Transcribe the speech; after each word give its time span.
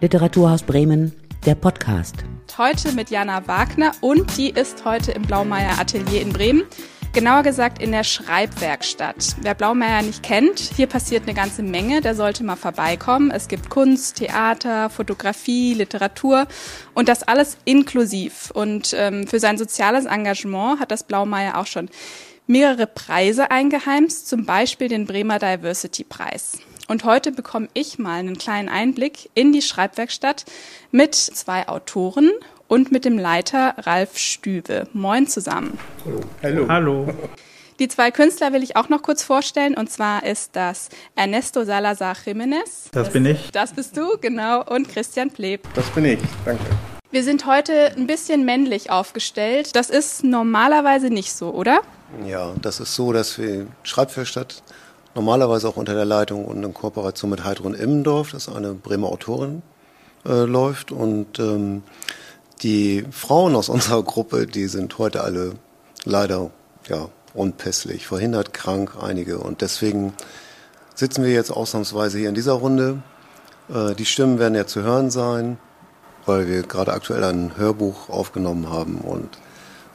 Literaturhaus 0.00 0.62
Bremen, 0.62 1.12
der 1.44 1.56
Podcast. 1.56 2.14
Heute 2.56 2.92
mit 2.92 3.10
Jana 3.10 3.48
Wagner 3.48 3.90
und 4.00 4.36
die 4.36 4.50
ist 4.50 4.84
heute 4.84 5.10
im 5.10 5.22
Blaumeier 5.22 5.80
Atelier 5.80 6.22
in 6.22 6.32
Bremen. 6.32 6.62
Genauer 7.12 7.42
gesagt 7.42 7.82
in 7.82 7.90
der 7.90 8.04
Schreibwerkstatt. 8.04 9.34
Wer 9.40 9.54
Blaumeier 9.54 10.02
nicht 10.02 10.22
kennt, 10.22 10.60
hier 10.60 10.86
passiert 10.86 11.24
eine 11.24 11.34
ganze 11.34 11.64
Menge, 11.64 12.00
der 12.00 12.14
sollte 12.14 12.44
mal 12.44 12.54
vorbeikommen. 12.54 13.32
Es 13.32 13.48
gibt 13.48 13.70
Kunst, 13.70 14.18
Theater, 14.18 14.88
Fotografie, 14.88 15.74
Literatur 15.74 16.46
und 16.94 17.08
das 17.08 17.24
alles 17.24 17.56
inklusiv. 17.64 18.52
Und 18.52 18.94
ähm, 18.96 19.26
für 19.26 19.40
sein 19.40 19.58
soziales 19.58 20.04
Engagement 20.04 20.78
hat 20.78 20.92
das 20.92 21.02
Blaumeier 21.02 21.58
auch 21.58 21.66
schon 21.66 21.88
mehrere 22.46 22.86
Preise 22.86 23.50
eingeheimst, 23.50 24.28
zum 24.28 24.46
Beispiel 24.46 24.88
den 24.88 25.06
Bremer 25.06 25.40
Diversity 25.40 26.04
Preis. 26.04 26.58
Und 26.90 27.04
heute 27.04 27.32
bekomme 27.32 27.68
ich 27.74 27.98
mal 27.98 28.18
einen 28.18 28.38
kleinen 28.38 28.70
Einblick 28.70 29.28
in 29.34 29.52
die 29.52 29.60
Schreibwerkstatt 29.60 30.46
mit 30.90 31.14
zwei 31.14 31.68
Autoren 31.68 32.30
und 32.66 32.90
mit 32.90 33.04
dem 33.04 33.18
Leiter 33.18 33.74
Ralf 33.76 34.16
Stübe. 34.16 34.88
Moin 34.94 35.26
zusammen. 35.26 35.78
Hallo. 36.42 36.66
Hallo. 36.66 37.14
Die 37.78 37.88
zwei 37.88 38.10
Künstler 38.10 38.54
will 38.54 38.62
ich 38.62 38.74
auch 38.76 38.88
noch 38.88 39.02
kurz 39.02 39.22
vorstellen. 39.22 39.74
Und 39.74 39.90
zwar 39.90 40.24
ist 40.24 40.56
das 40.56 40.88
Ernesto 41.14 41.62
Salazar 41.64 42.16
Jiménez. 42.24 42.88
Das 42.92 43.12
bin 43.12 43.26
ich. 43.26 43.50
Das 43.52 43.74
bist 43.74 43.94
du, 43.94 44.16
genau. 44.18 44.64
Und 44.64 44.88
Christian 44.88 45.30
Pleb. 45.30 45.68
Das 45.74 45.90
bin 45.90 46.06
ich. 46.06 46.18
Danke. 46.46 46.64
Wir 47.10 47.22
sind 47.22 47.44
heute 47.44 47.92
ein 47.98 48.06
bisschen 48.06 48.46
männlich 48.46 48.90
aufgestellt. 48.90 49.76
Das 49.76 49.90
ist 49.90 50.24
normalerweise 50.24 51.10
nicht 51.10 51.34
so, 51.34 51.50
oder? 51.50 51.82
Ja, 52.26 52.54
das 52.62 52.80
ist 52.80 52.94
so, 52.94 53.12
dass 53.12 53.38
wir 53.38 53.66
Schreibwerkstatt 53.82 54.62
normalerweise 55.18 55.68
auch 55.68 55.76
unter 55.76 55.94
der 55.94 56.04
Leitung 56.04 56.44
und 56.44 56.62
in 56.62 56.72
Kooperation 56.72 57.28
mit 57.28 57.42
Heidrun 57.42 57.74
Immendorf, 57.74 58.30
das 58.30 58.46
ist 58.46 58.54
eine 58.54 58.72
Bremer 58.74 59.08
Autorin, 59.08 59.62
äh, 60.24 60.44
läuft. 60.44 60.92
Und 60.92 61.40
ähm, 61.40 61.82
die 62.62 63.04
Frauen 63.10 63.56
aus 63.56 63.68
unserer 63.76 64.02
Gruppe, 64.04 64.46
die 64.46 64.68
sind 64.68 64.96
heute 64.98 65.24
alle 65.24 65.54
leider 66.04 66.52
ja, 66.88 67.08
unpässlich, 67.34 68.06
verhindert, 68.06 68.54
krank, 68.54 68.92
einige. 69.00 69.38
Und 69.38 69.60
deswegen 69.60 70.14
sitzen 70.94 71.24
wir 71.24 71.32
jetzt 71.32 71.50
ausnahmsweise 71.50 72.18
hier 72.18 72.28
in 72.28 72.36
dieser 72.36 72.52
Runde. 72.52 73.02
Äh, 73.74 73.96
die 73.96 74.06
Stimmen 74.06 74.38
werden 74.38 74.54
ja 74.54 74.68
zu 74.68 74.82
hören 74.82 75.10
sein, 75.10 75.58
weil 76.26 76.46
wir 76.46 76.62
gerade 76.62 76.92
aktuell 76.92 77.24
ein 77.24 77.56
Hörbuch 77.56 78.08
aufgenommen 78.08 78.70
haben. 78.70 78.98
Und 78.98 79.30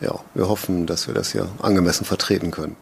ja, 0.01 0.19
wir 0.33 0.49
hoffen, 0.49 0.85
dass 0.85 1.07
wir 1.07 1.13
das 1.13 1.31
hier 1.31 1.47
angemessen 1.61 2.03
vertreten 2.03 2.51
können. 2.51 2.75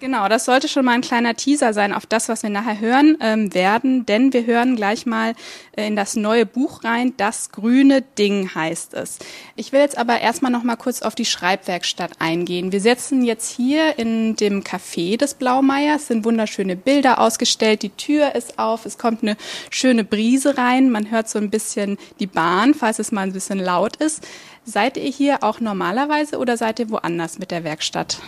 Genau, 0.00 0.28
das 0.28 0.46
sollte 0.46 0.66
schon 0.66 0.86
mal 0.86 0.92
ein 0.92 1.02
kleiner 1.02 1.34
Teaser 1.34 1.74
sein 1.74 1.92
auf 1.92 2.06
das, 2.06 2.30
was 2.30 2.42
wir 2.42 2.48
nachher 2.48 2.80
hören 2.80 3.18
ähm, 3.20 3.52
werden, 3.52 4.06
denn 4.06 4.32
wir 4.32 4.46
hören 4.46 4.74
gleich 4.74 5.04
mal 5.04 5.34
äh, 5.76 5.86
in 5.86 5.94
das 5.94 6.16
neue 6.16 6.46
Buch 6.46 6.84
rein. 6.84 7.12
Das 7.18 7.52
grüne 7.52 8.00
Ding 8.00 8.54
heißt 8.54 8.94
es. 8.94 9.18
Ich 9.56 9.72
will 9.72 9.80
jetzt 9.80 9.98
aber 9.98 10.18
erstmal 10.18 10.50
noch 10.50 10.62
mal 10.62 10.76
kurz 10.76 11.02
auf 11.02 11.14
die 11.14 11.26
Schreibwerkstatt 11.26 12.12
eingehen. 12.18 12.72
Wir 12.72 12.80
sitzen 12.80 13.22
jetzt 13.22 13.54
hier 13.54 13.98
in 13.98 14.36
dem 14.36 14.62
Café 14.64 15.18
des 15.18 15.34
Blaumeiers, 15.34 16.06
sind 16.06 16.24
wunderschöne 16.24 16.76
Bilder 16.76 17.20
ausgestellt, 17.20 17.82
die 17.82 17.90
Tür 17.90 18.34
ist 18.34 18.58
auf, 18.58 18.86
es 18.86 18.96
kommt 18.96 19.22
eine 19.22 19.36
schöne 19.68 20.02
Brise 20.02 20.56
rein, 20.56 20.88
man 20.88 21.10
hört 21.10 21.28
so 21.28 21.38
ein 21.38 21.50
bisschen 21.50 21.98
die 22.20 22.26
Bahn, 22.26 22.72
falls 22.72 23.00
es 23.00 23.12
mal 23.12 23.26
ein 23.26 23.34
bisschen 23.34 23.58
laut 23.58 23.96
ist. 23.96 24.26
Seid 24.64 24.96
ihr 24.96 25.10
hier 25.10 25.44
auch 25.44 25.60
normalerweise 25.60 26.38
oder 26.38 26.56
seid 26.56 26.78
ihr 26.78 26.88
woanders 26.88 27.38
mit 27.38 27.50
der 27.50 27.64
Werkstatt? 27.64 28.22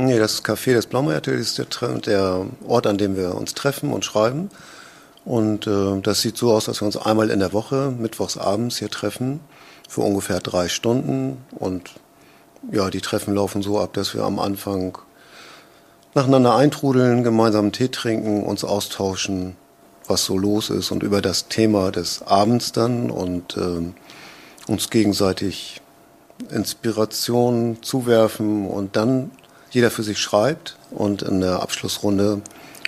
Nee, 0.00 0.16
das 0.16 0.44
Café 0.44 0.74
des 0.74 0.86
Blaumeiertel 0.86 1.36
ist 1.36 1.58
der, 1.58 1.66
der, 1.98 2.46
Ort, 2.68 2.86
an 2.86 2.98
dem 2.98 3.16
wir 3.16 3.34
uns 3.34 3.54
treffen 3.54 3.92
und 3.92 4.04
schreiben. 4.04 4.48
Und 5.24 5.66
äh, 5.66 6.00
das 6.00 6.20
sieht 6.20 6.36
so 6.36 6.52
aus, 6.52 6.66
dass 6.66 6.80
wir 6.80 6.86
uns 6.86 6.96
einmal 6.96 7.30
in 7.30 7.40
der 7.40 7.52
Woche, 7.52 7.92
mittwochs 7.98 8.38
abends 8.38 8.78
hier 8.78 8.90
treffen, 8.90 9.40
für 9.88 10.02
ungefähr 10.02 10.38
drei 10.38 10.68
Stunden. 10.68 11.38
Und 11.50 11.90
ja, 12.70 12.90
die 12.90 13.00
Treffen 13.00 13.34
laufen 13.34 13.60
so 13.60 13.80
ab, 13.80 13.92
dass 13.94 14.14
wir 14.14 14.22
am 14.22 14.38
Anfang 14.38 14.96
nacheinander 16.14 16.54
eintrudeln, 16.54 17.24
gemeinsam 17.24 17.72
Tee 17.72 17.88
trinken, 17.88 18.44
uns 18.44 18.62
austauschen, 18.62 19.56
was 20.06 20.24
so 20.24 20.38
los 20.38 20.70
ist 20.70 20.92
und 20.92 21.02
über 21.02 21.20
das 21.22 21.48
Thema 21.48 21.90
des 21.90 22.22
Abends 22.22 22.70
dann 22.70 23.10
und 23.10 23.56
äh, 23.56 24.70
uns 24.70 24.90
gegenseitig 24.90 25.80
Inspiration 26.52 27.78
zuwerfen 27.82 28.68
und 28.68 28.94
dann 28.94 29.32
jeder 29.70 29.90
für 29.90 30.02
sich 30.02 30.18
schreibt 30.18 30.76
und 30.90 31.22
in 31.22 31.40
der 31.40 31.62
Abschlussrunde 31.62 32.42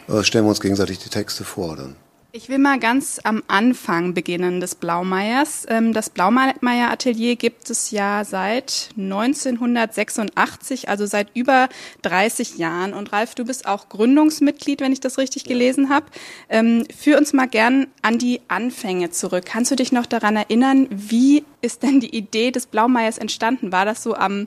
äh, 0.08 0.22
stellen 0.22 0.44
wir 0.44 0.50
uns 0.50 0.60
gegenseitig 0.60 0.98
die 0.98 1.10
Texte 1.10 1.44
vor. 1.44 1.76
Dann. 1.76 1.96
Ich 2.32 2.48
will 2.48 2.58
mal 2.58 2.78
ganz 2.78 3.20
am 3.24 3.42
Anfang 3.48 4.14
beginnen 4.14 4.60
des 4.60 4.76
Blaumeiers. 4.76 5.66
Ähm, 5.68 5.92
das 5.92 6.10
Blaumeier 6.10 6.88
Atelier 6.88 7.34
gibt 7.34 7.68
es 7.70 7.91
ja 7.91 8.24
seit 8.24 8.91
1986, 8.96 10.88
also 10.88 11.06
seit 11.06 11.34
über 11.34 11.68
30 12.02 12.56
Jahren. 12.56 12.94
Und 12.94 13.12
Ralf, 13.12 13.34
du 13.34 13.44
bist 13.44 13.66
auch 13.66 13.88
Gründungsmitglied, 13.88 14.80
wenn 14.80 14.92
ich 14.92 15.00
das 15.00 15.18
richtig 15.18 15.42
gelesen 15.42 15.88
habe. 15.88 16.06
Ähm, 16.48 16.86
führ 16.97 17.18
uns 17.18 17.32
mal 17.32 17.48
gern 17.48 17.88
an 18.02 18.18
die 18.18 18.41
Anfänge 18.47 19.10
zurück. 19.10 19.44
Kannst 19.44 19.72
du 19.72 19.76
dich 19.76 19.91
noch 19.91 20.06
daran 20.06 20.36
erinnern, 20.36 20.86
wie 20.88 21.44
ist 21.62 21.82
denn 21.82 21.98
die 21.98 22.14
Idee 22.14 22.52
des 22.52 22.66
Blaumeiers 22.66 23.18
entstanden? 23.18 23.72
War 23.72 23.84
das 23.84 24.04
so 24.04 24.14
am 24.14 24.47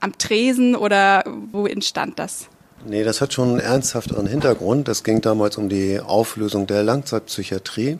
am 0.00 0.16
Tresen 0.18 0.74
oder 0.74 1.24
wo 1.52 1.66
entstand 1.66 2.18
das? 2.18 2.46
Nee, 2.86 3.04
das 3.04 3.20
hat 3.20 3.34
schon 3.34 3.50
einen 3.50 3.60
ernsthafteren 3.60 4.26
Hintergrund. 4.26 4.88
Das 4.88 5.04
ging 5.04 5.20
damals 5.20 5.58
um 5.58 5.68
die 5.68 6.00
Auflösung 6.00 6.66
der 6.66 6.82
Langzeitpsychiatrie. 6.82 7.98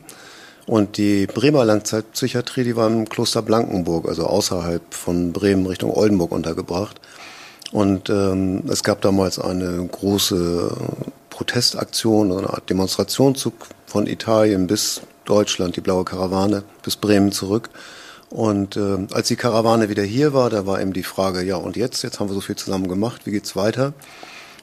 Und 0.66 0.96
die 0.96 1.26
Bremer 1.26 1.64
Langzeitpsychiatrie, 1.64 2.64
die 2.64 2.76
war 2.76 2.86
im 2.86 3.08
Kloster 3.08 3.42
Blankenburg, 3.42 4.08
also 4.08 4.26
außerhalb 4.26 4.94
von 4.94 5.32
Bremen 5.32 5.66
Richtung 5.66 5.92
Oldenburg 5.92 6.32
untergebracht. 6.32 7.00
Und 7.72 8.08
ähm, 8.10 8.64
es 8.68 8.82
gab 8.82 9.00
damals 9.00 9.38
eine 9.38 9.86
große 9.86 10.76
Protestaktion, 11.28 12.32
eine 12.32 12.50
Art 12.50 12.68
Demonstrationszug 12.70 13.54
von 13.86 14.06
Italien 14.06 14.66
bis 14.66 15.02
Deutschland, 15.24 15.76
die 15.76 15.80
blaue 15.80 16.04
Karawane, 16.04 16.62
bis 16.82 16.96
Bremen 16.96 17.32
zurück. 17.32 17.70
Und 18.30 18.76
äh, 18.76 19.06
als 19.12 19.28
die 19.28 19.36
Karawane 19.36 19.88
wieder 19.88 20.04
hier 20.04 20.32
war, 20.32 20.50
da 20.50 20.64
war 20.64 20.80
eben 20.80 20.92
die 20.92 21.02
Frage, 21.02 21.42
ja 21.42 21.56
und 21.56 21.76
jetzt, 21.76 22.02
jetzt 22.02 22.20
haben 22.20 22.28
wir 22.30 22.34
so 22.34 22.40
viel 22.40 22.56
zusammen 22.56 22.88
gemacht, 22.88 23.22
wie 23.24 23.32
geht's 23.32 23.56
weiter? 23.56 23.92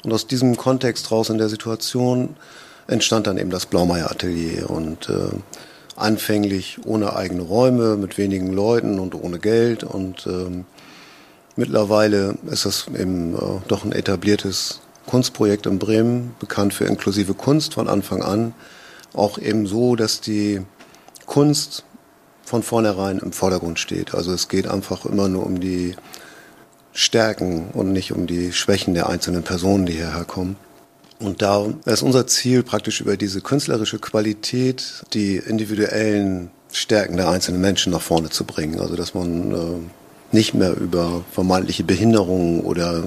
Und 0.03 0.13
aus 0.13 0.25
diesem 0.25 0.55
Kontext 0.55 1.11
raus 1.11 1.29
in 1.29 1.37
der 1.37 1.49
Situation 1.49 2.37
entstand 2.87 3.27
dann 3.27 3.37
eben 3.37 3.49
das 3.49 3.65
Blaumeier 3.65 4.09
Atelier 4.09 4.69
und 4.69 5.09
äh, 5.09 5.35
anfänglich 5.97 6.79
ohne 6.85 7.15
eigene 7.15 7.41
Räume, 7.41 7.97
mit 7.97 8.17
wenigen 8.17 8.53
Leuten 8.53 8.99
und 8.99 9.15
ohne 9.15 9.39
Geld. 9.39 9.83
Und 9.83 10.25
ähm, 10.27 10.65
mittlerweile 11.57 12.35
ist 12.49 12.65
das 12.65 12.87
eben 12.87 13.35
äh, 13.35 13.39
doch 13.67 13.83
ein 13.83 13.91
etabliertes 13.91 14.79
Kunstprojekt 15.07 15.65
in 15.65 15.79
Bremen, 15.79 16.35
bekannt 16.39 16.73
für 16.73 16.85
inklusive 16.85 17.33
Kunst 17.33 17.73
von 17.73 17.89
Anfang 17.89 18.21
an, 18.21 18.53
auch 19.13 19.37
eben 19.39 19.67
so, 19.67 19.95
dass 19.95 20.21
die 20.21 20.61
Kunst 21.25 21.83
von 22.47 22.63
vornherein 22.63 23.17
im 23.19 23.33
Vordergrund 23.33 23.77
steht. 23.77 24.15
Also 24.15 24.31
es 24.31 24.47
geht 24.47 24.69
einfach 24.69 25.05
immer 25.05 25.27
nur 25.27 25.45
um 25.45 25.59
die 25.59 25.97
Stärken 26.93 27.71
und 27.73 27.91
nicht 27.91 28.13
um 28.13 28.25
die 28.25 28.53
Schwächen 28.53 28.93
der 28.93 29.09
einzelnen 29.09 29.43
Personen, 29.43 29.85
die 29.85 29.91
hierher 29.91 30.23
kommen. 30.23 30.55
Und 31.19 31.41
da 31.41 31.65
ist 31.83 32.03
unser 32.03 32.25
Ziel 32.25 32.63
praktisch 32.63 33.01
über 33.01 33.17
diese 33.17 33.41
künstlerische 33.41 33.99
Qualität 33.99 35.03
die 35.13 35.35
individuellen 35.35 36.49
Stärken 36.71 37.17
der 37.17 37.27
einzelnen 37.27 37.59
Menschen 37.59 37.91
nach 37.91 38.01
vorne 38.01 38.29
zu 38.29 38.45
bringen. 38.45 38.79
Also 38.79 38.95
dass 38.95 39.13
man 39.13 39.51
äh, 39.51 40.33
nicht 40.33 40.53
mehr 40.53 40.73
über 40.77 41.25
vermeintliche 41.33 41.83
Behinderungen 41.83 42.61
oder 42.61 43.03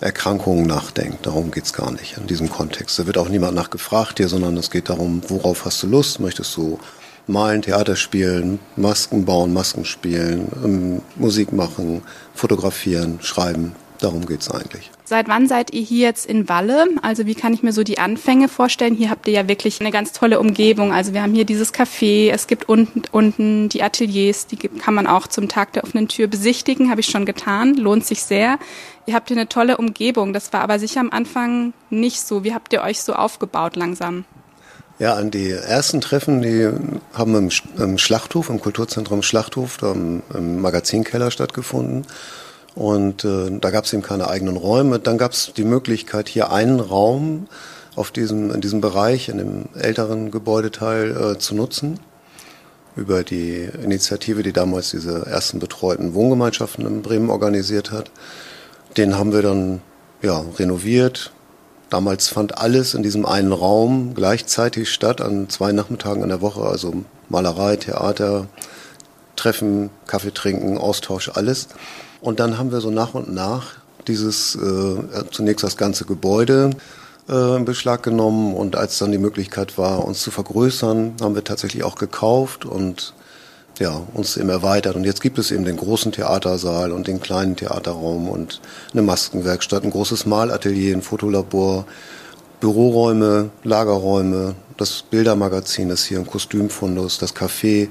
Erkrankungen 0.00 0.66
nachdenkt. 0.66 1.24
Darum 1.24 1.52
geht's 1.52 1.72
gar 1.72 1.92
nicht 1.92 2.16
in 2.16 2.26
diesem 2.26 2.50
Kontext. 2.50 2.98
Da 2.98 3.06
wird 3.06 3.16
auch 3.16 3.28
niemand 3.28 3.54
nachgefragt 3.54 4.18
hier, 4.18 4.28
sondern 4.28 4.56
es 4.56 4.72
geht 4.72 4.88
darum, 4.88 5.22
worauf 5.28 5.66
hast 5.66 5.84
du 5.84 5.86
Lust? 5.86 6.18
Möchtest 6.18 6.56
du 6.56 6.80
malen, 7.26 7.62
Theater 7.62 7.96
spielen, 7.96 8.58
Masken 8.76 9.24
bauen, 9.24 9.52
Masken 9.52 9.84
spielen, 9.84 10.48
ähm, 10.64 11.02
Musik 11.16 11.52
machen, 11.52 12.02
fotografieren, 12.34 13.18
schreiben. 13.22 13.72
Darum 14.02 14.26
geht's 14.26 14.50
eigentlich. 14.50 14.90
Seit 15.04 15.28
wann 15.28 15.46
seid 15.46 15.72
ihr 15.72 15.82
hier 15.82 16.08
jetzt 16.08 16.26
in 16.26 16.48
Walle? 16.48 16.88
Also 17.02 17.24
wie 17.26 17.36
kann 17.36 17.54
ich 17.54 17.62
mir 17.62 17.72
so 17.72 17.84
die 17.84 18.00
Anfänge 18.00 18.48
vorstellen? 18.48 18.96
Hier 18.96 19.10
habt 19.10 19.28
ihr 19.28 19.34
ja 19.34 19.46
wirklich 19.46 19.80
eine 19.80 19.92
ganz 19.92 20.10
tolle 20.10 20.40
Umgebung. 20.40 20.92
Also 20.92 21.14
wir 21.14 21.22
haben 21.22 21.34
hier 21.34 21.44
dieses 21.44 21.72
Café, 21.72 22.32
es 22.32 22.48
gibt 22.48 22.68
unten, 22.68 23.02
unten 23.12 23.68
die 23.68 23.84
Ateliers, 23.84 24.48
die 24.48 24.56
kann 24.56 24.94
man 24.94 25.06
auch 25.06 25.28
zum 25.28 25.48
Tag 25.48 25.72
der 25.74 25.84
offenen 25.84 26.08
Tür 26.08 26.26
besichtigen, 26.26 26.90
habe 26.90 27.00
ich 27.00 27.06
schon 27.06 27.26
getan, 27.26 27.74
lohnt 27.74 28.04
sich 28.04 28.24
sehr. 28.24 28.58
Ihr 29.06 29.14
habt 29.14 29.28
hier 29.28 29.36
eine 29.36 29.48
tolle 29.48 29.76
Umgebung, 29.76 30.32
das 30.32 30.52
war 30.52 30.62
aber 30.62 30.80
sicher 30.80 30.98
am 30.98 31.10
Anfang 31.10 31.72
nicht 31.88 32.22
so. 32.22 32.42
Wie 32.42 32.54
habt 32.54 32.72
ihr 32.72 32.82
euch 32.82 33.02
so 33.02 33.12
aufgebaut 33.12 33.76
langsam? 33.76 34.24
Ja, 35.02 35.14
an 35.16 35.32
die 35.32 35.50
ersten 35.50 36.00
Treffen, 36.00 36.42
die 36.42 36.70
haben 37.12 37.34
im, 37.34 37.50
im 37.76 37.98
Schlachthof, 37.98 38.48
im 38.50 38.60
Kulturzentrum 38.60 39.24
Schlachthof, 39.24 39.78
da 39.78 39.90
im, 39.90 40.22
im 40.32 40.60
Magazinkeller 40.60 41.32
stattgefunden. 41.32 42.06
Und 42.76 43.24
äh, 43.24 43.50
da 43.50 43.70
gab 43.72 43.84
es 43.84 43.92
eben 43.92 44.04
keine 44.04 44.28
eigenen 44.28 44.56
Räume. 44.56 45.00
Dann 45.00 45.18
gab 45.18 45.32
es 45.32 45.54
die 45.56 45.64
Möglichkeit, 45.64 46.28
hier 46.28 46.52
einen 46.52 46.78
Raum 46.78 47.48
auf 47.96 48.12
diesem, 48.12 48.52
in 48.52 48.60
diesem 48.60 48.80
Bereich, 48.80 49.28
in 49.28 49.38
dem 49.38 49.64
älteren 49.74 50.30
Gebäudeteil, 50.30 51.32
äh, 51.32 51.36
zu 51.36 51.56
nutzen. 51.56 51.98
über 52.94 53.24
die 53.24 53.68
Initiative, 53.82 54.44
die 54.44 54.52
damals 54.52 54.92
diese 54.92 55.26
ersten 55.26 55.58
betreuten 55.58 56.14
Wohngemeinschaften 56.14 56.86
in 56.86 57.02
Bremen 57.02 57.28
organisiert 57.28 57.90
hat. 57.90 58.12
Den 58.96 59.18
haben 59.18 59.32
wir 59.32 59.42
dann 59.42 59.80
ja, 60.22 60.44
renoviert. 60.60 61.32
Damals 61.92 62.28
fand 62.28 62.56
alles 62.56 62.94
in 62.94 63.02
diesem 63.02 63.26
einen 63.26 63.52
Raum 63.52 64.14
gleichzeitig 64.14 64.90
statt, 64.90 65.20
an 65.20 65.50
zwei 65.50 65.72
Nachmittagen 65.72 66.22
in 66.22 66.30
der 66.30 66.40
Woche, 66.40 66.62
also 66.62 67.04
Malerei, 67.28 67.76
Theater, 67.76 68.46
Treffen, 69.36 69.90
Kaffee 70.06 70.32
trinken, 70.32 70.78
Austausch, 70.78 71.30
alles. 71.34 71.68
Und 72.22 72.40
dann 72.40 72.56
haben 72.56 72.72
wir 72.72 72.80
so 72.80 72.90
nach 72.90 73.12
und 73.12 73.34
nach 73.34 73.74
dieses, 74.08 74.54
äh, 74.54 75.24
zunächst 75.30 75.64
das 75.64 75.76
ganze 75.76 76.06
Gebäude 76.06 76.70
äh, 77.28 77.56
in 77.56 77.66
Beschlag 77.66 78.02
genommen 78.02 78.54
und 78.54 78.74
als 78.74 78.98
dann 78.98 79.12
die 79.12 79.18
Möglichkeit 79.18 79.76
war, 79.76 80.06
uns 80.06 80.22
zu 80.22 80.30
vergrößern, 80.30 81.16
haben 81.20 81.34
wir 81.34 81.44
tatsächlich 81.44 81.84
auch 81.84 81.96
gekauft 81.96 82.64
und 82.64 83.12
ja, 83.82 84.00
uns 84.14 84.36
eben 84.36 84.48
erweitert. 84.48 84.96
Und 84.96 85.04
jetzt 85.04 85.20
gibt 85.20 85.38
es 85.38 85.50
eben 85.50 85.64
den 85.64 85.76
großen 85.76 86.12
Theatersaal 86.12 86.92
und 86.92 87.08
den 87.08 87.20
kleinen 87.20 87.56
Theaterraum 87.56 88.28
und 88.28 88.60
eine 88.92 89.02
Maskenwerkstatt, 89.02 89.82
ein 89.82 89.90
großes 89.90 90.24
Malatelier, 90.24 90.96
ein 90.96 91.02
Fotolabor, 91.02 91.84
Büroräume, 92.60 93.50
Lagerräume, 93.64 94.54
das 94.76 95.02
Bildermagazin 95.02 95.90
ist 95.90 96.04
hier, 96.04 96.20
ein 96.20 96.26
Kostümfundus, 96.26 97.18
das 97.18 97.34
Café, 97.34 97.88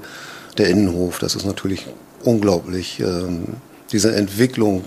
der 0.56 0.68
Innenhof. 0.68 1.18
Das 1.18 1.34
ist 1.34 1.44
natürlich 1.44 1.86
unglaublich, 2.24 2.98
ähm, 3.00 3.44
diese 3.92 4.14
Entwicklung 4.16 4.84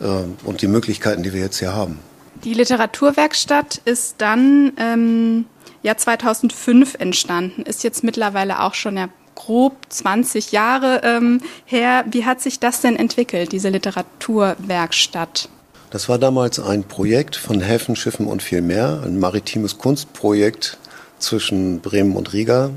äh, 0.00 0.06
und 0.44 0.60
die 0.60 0.68
Möglichkeiten, 0.68 1.22
die 1.22 1.32
wir 1.32 1.40
jetzt 1.40 1.58
hier 1.58 1.72
haben. 1.72 1.98
Die 2.44 2.52
Literaturwerkstatt 2.52 3.80
ist 3.86 4.16
dann 4.18 4.72
ähm, 4.76 5.46
ja 5.82 5.96
2005 5.96 6.96
entstanden, 6.98 7.62
ist 7.62 7.84
jetzt 7.84 8.04
mittlerweile 8.04 8.60
auch 8.60 8.74
schon 8.74 8.98
ja 8.98 9.08
grob 9.34 9.76
20 9.88 10.52
Jahre 10.52 11.00
ähm, 11.04 11.40
her. 11.64 12.04
Wie 12.10 12.24
hat 12.24 12.40
sich 12.40 12.60
das 12.60 12.80
denn 12.80 12.96
entwickelt, 12.96 13.52
diese 13.52 13.68
Literaturwerkstatt? 13.68 15.48
Das 15.90 16.08
war 16.08 16.18
damals 16.18 16.58
ein 16.58 16.84
Projekt 16.84 17.36
von 17.36 17.60
Häfen, 17.60 17.96
Schiffen 17.96 18.26
und 18.26 18.42
viel 18.42 18.62
mehr, 18.62 19.02
ein 19.04 19.18
maritimes 19.20 19.78
Kunstprojekt 19.78 20.78
zwischen 21.18 21.80
Bremen 21.80 22.16
und 22.16 22.32
Riga 22.32 22.70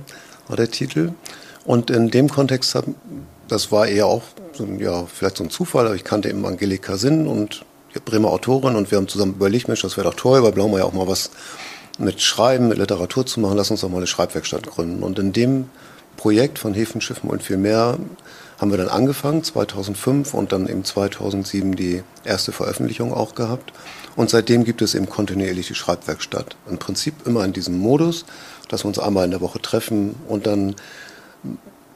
war 0.47 0.57
der 0.57 0.69
Titel. 0.69 1.13
Und 1.65 1.89
in 1.89 2.11
dem 2.11 2.29
Kontext, 2.29 2.77
das 3.47 3.71
war 3.71 3.87
eher 3.87 4.05
auch 4.07 4.21
so, 4.53 4.65
ja, 4.65 5.05
vielleicht 5.05 5.37
so 5.37 5.43
ein 5.43 5.49
Zufall, 5.49 5.85
aber 5.85 5.95
ich 5.95 6.03
kannte 6.03 6.29
eben 6.29 6.45
Angelika 6.45 6.97
Sinn 6.97 7.27
und 7.27 7.65
Bremer 8.03 8.29
Autorin 8.29 8.75
und 8.75 8.91
wir 8.91 8.97
haben 8.97 9.07
zusammen 9.07 9.35
überlegt, 9.35 9.67
Mensch, 9.67 9.81
das 9.81 9.97
wäre 9.97 10.09
doch 10.09 10.15
toll, 10.15 10.43
weil 10.43 10.51
Blaumeier 10.51 10.85
auch 10.85 10.93
mal 10.93 11.07
was 11.07 11.31
mit 11.97 12.21
Schreiben, 12.21 12.67
mit 12.67 12.77
Literatur 12.77 13.25
zu 13.25 13.39
machen, 13.39 13.55
lass 13.55 13.71
uns 13.71 13.81
doch 13.81 13.89
mal 13.89 13.97
eine 13.97 14.07
Schreibwerkstatt 14.07 14.67
gründen. 14.67 15.01
Und 15.01 15.17
in 15.19 15.31
dem 15.31 15.69
Projekt 16.25 16.57
von 16.57 16.73
Häfen, 16.73 17.01
Schiffen 17.01 17.29
und 17.29 17.43
viel 17.43 17.57
mehr 17.57 17.99
haben 18.59 18.71
wir 18.71 18.79
dann 18.79 18.87
angefangen, 18.87 19.43
2005 19.43 20.33
und 20.33 20.51
dann 20.51 20.67
eben 20.67 20.83
2007 20.83 21.75
die 21.75 22.01
erste 22.23 22.51
Veröffentlichung 22.51 23.13
auch 23.13 23.35
gehabt. 23.35 23.71
Und 24.15 24.31
seitdem 24.31 24.63
gibt 24.63 24.81
es 24.81 24.95
eben 24.95 25.07
kontinuierlich 25.07 25.67
die 25.67 25.75
Schreibwerkstatt. 25.75 26.55
Im 26.67 26.79
Prinzip 26.79 27.27
immer 27.27 27.45
in 27.45 27.53
diesem 27.53 27.77
Modus, 27.77 28.25
dass 28.69 28.83
wir 28.83 28.87
uns 28.87 28.97
einmal 28.97 29.25
in 29.25 29.29
der 29.29 29.41
Woche 29.41 29.61
treffen 29.61 30.15
und 30.27 30.47
dann 30.47 30.75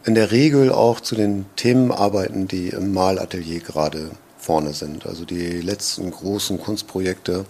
in 0.05 0.13
der 0.13 0.29
Regel 0.29 0.71
auch 0.71 0.99
zu 0.99 1.15
den 1.15 1.47
Themen 1.55 1.91
arbeiten, 1.91 2.47
die 2.47 2.67
im 2.69 2.93
Malatelier 2.93 3.61
gerade 3.61 4.11
vorne 4.37 4.73
sind. 4.73 5.07
Also 5.07 5.25
die 5.25 5.59
letzten 5.59 6.11
großen 6.11 6.59
Kunstprojekte 6.59 7.45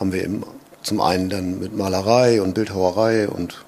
haben 0.00 0.12
wir 0.12 0.24
eben 0.24 0.42
zum 0.82 1.00
einen 1.00 1.30
dann 1.30 1.60
mit 1.60 1.76
Malerei 1.76 2.42
und 2.42 2.54
Bildhauerei 2.54 3.28
und 3.28 3.64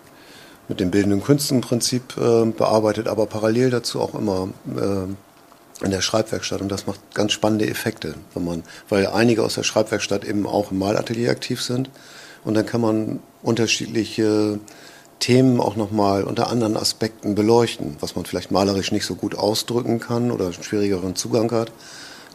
mit 0.71 0.79
den 0.81 0.93
bildenden 0.93 1.23
Künsten 1.23 1.57
im 1.57 1.61
Prinzip 1.61 2.17
äh, 2.17 2.47
bearbeitet, 2.47 3.09
aber 3.09 3.27
parallel 3.27 3.71
dazu 3.71 4.01
auch 4.01 4.15
immer 4.15 4.49
äh, 4.77 5.85
in 5.85 5.91
der 5.91 6.01
Schreibwerkstatt 6.01 6.61
und 6.61 6.71
das 6.71 6.87
macht 6.87 7.01
ganz 7.13 7.33
spannende 7.33 7.69
Effekte, 7.69 8.15
wenn 8.35 8.45
man, 8.45 8.63
weil 8.89 9.09
einige 9.09 9.43
aus 9.43 9.55
der 9.55 9.65
Schreibwerkstatt 9.65 10.25
eben 10.25 10.47
auch 10.47 10.71
im 10.71 10.79
Malatelier 10.79 11.31
aktiv 11.31 11.61
sind 11.61 11.91
und 12.45 12.55
dann 12.55 12.67
kann 12.67 12.81
man 12.81 13.21
unterschiedliche 13.43 14.61
Themen 15.19 15.61
auch 15.61 15.75
nochmal 15.75 16.23
unter 16.23 16.49
anderen 16.49 16.77
Aspekten 16.77 17.35
beleuchten, 17.35 17.97
was 17.99 18.15
man 18.15 18.25
vielleicht 18.25 18.53
malerisch 18.53 18.93
nicht 18.93 19.05
so 19.05 19.17
gut 19.17 19.35
ausdrücken 19.35 19.99
kann 19.99 20.31
oder 20.31 20.53
schwierigeren 20.53 21.17
Zugang 21.17 21.51
hat, 21.51 21.73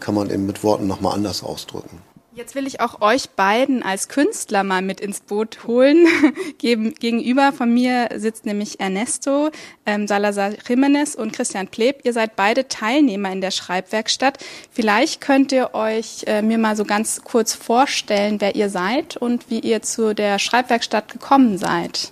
kann 0.02 0.14
man 0.14 0.30
eben 0.30 0.46
mit 0.46 0.62
Worten 0.62 0.88
nochmal 0.88 1.16
anders 1.16 1.42
ausdrücken. 1.42 2.02
Jetzt 2.36 2.54
will 2.54 2.68
ich 2.68 2.82
auch 2.82 3.00
euch 3.00 3.30
beiden 3.30 3.82
als 3.82 4.10
Künstler 4.10 4.66
mal 4.66 4.82
mit 4.82 5.00
ins 5.00 5.22
Boot 5.22 5.60
holen. 5.68 6.06
Gegenüber 6.58 7.54
von 7.54 7.74
mir 7.74 8.10
sitzt 8.18 8.46
nämlich 8.46 8.82
Ernesto 8.82 9.52
ähm, 9.86 10.06
Salazar 10.06 10.52
Jimenez 10.68 11.16
und 11.16 11.32
Christian 11.32 11.70
Pleb. 11.70 12.02
Ihr 12.04 12.12
seid 12.12 12.36
beide 12.36 12.68
Teilnehmer 12.68 13.32
in 13.32 13.40
der 13.40 13.52
Schreibwerkstatt. 13.52 14.40
Vielleicht 14.70 15.22
könnt 15.22 15.54
ihr 15.54 15.74
euch 15.74 16.26
äh, 16.28 16.42
mir 16.42 16.58
mal 16.58 16.76
so 16.76 16.84
ganz 16.84 17.22
kurz 17.24 17.54
vorstellen, 17.54 18.42
wer 18.42 18.54
ihr 18.54 18.70
seid 18.70 19.16
und 19.16 19.50
wie 19.50 19.62
ihr 19.62 19.82
zu 19.82 20.14
der 20.14 20.38
Schreibwerkstatt 20.38 21.14
gekommen 21.14 21.58
seid. 21.58 22.12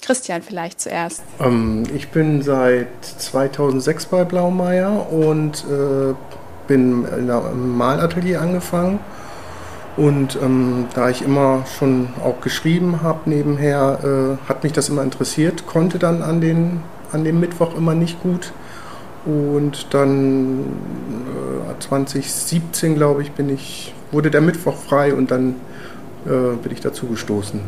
Christian 0.00 0.40
vielleicht 0.40 0.80
zuerst. 0.80 1.22
Ähm, 1.40 1.82
ich 1.94 2.08
bin 2.08 2.40
seit 2.40 3.04
2006 3.18 4.06
bei 4.06 4.24
Blaumeier 4.24 5.12
und 5.12 5.62
äh, 5.70 6.14
bin 6.66 7.04
in 7.04 7.30
einem 7.30 7.76
Malatelier 7.76 8.40
angefangen 8.40 8.98
und 9.96 10.38
ähm, 10.42 10.86
da 10.94 11.10
ich 11.10 11.22
immer 11.22 11.64
schon 11.78 12.08
auch 12.22 12.40
geschrieben 12.40 13.02
habe 13.02 13.28
nebenher, 13.28 13.98
äh, 14.02 14.48
hat 14.48 14.64
mich 14.64 14.72
das 14.72 14.88
immer 14.88 15.02
interessiert, 15.02 15.66
konnte 15.66 15.98
dann 15.98 16.22
an, 16.22 16.40
den, 16.40 16.80
an 17.12 17.24
dem 17.24 17.40
Mittwoch 17.40 17.76
immer 17.76 17.94
nicht 17.94 18.22
gut. 18.22 18.52
Und 19.26 19.88
dann 19.90 20.60
äh, 20.60 21.78
2017, 21.78 22.94
glaube 22.94 23.22
ich, 23.22 23.32
bin 23.32 23.50
ich, 23.50 23.94
wurde 24.10 24.30
der 24.30 24.40
Mittwoch 24.40 24.76
frei 24.76 25.12
und 25.14 25.30
dann 25.30 25.56
äh, 26.24 26.56
bin 26.62 26.72
ich 26.72 26.80
dazu 26.80 27.06
gestoßen. 27.06 27.60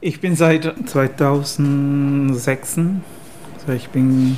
Ich 0.00 0.20
bin 0.20 0.34
seit 0.36 0.74
2006, 0.86 2.78
also 2.78 3.72
ich 3.74 3.88
bin 3.88 4.36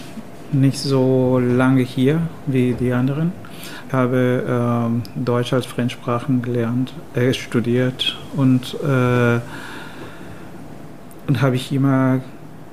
nicht 0.53 0.79
so 0.79 1.39
lange 1.39 1.83
hier 1.83 2.23
wie 2.47 2.75
die 2.75 2.93
anderen 2.93 3.33
habe 3.93 4.45
ähm, 4.49 5.03
Deutsch 5.15 5.53
als 5.53 5.67
Fremdsprachen 5.67 6.43
gelernt, 6.43 6.93
äh, 7.15 7.33
studiert 7.33 8.19
und, 8.37 8.75
äh, 8.83 9.41
und 11.27 11.43
habe 11.43 11.57
ich 11.57 11.73
immer 11.73 12.21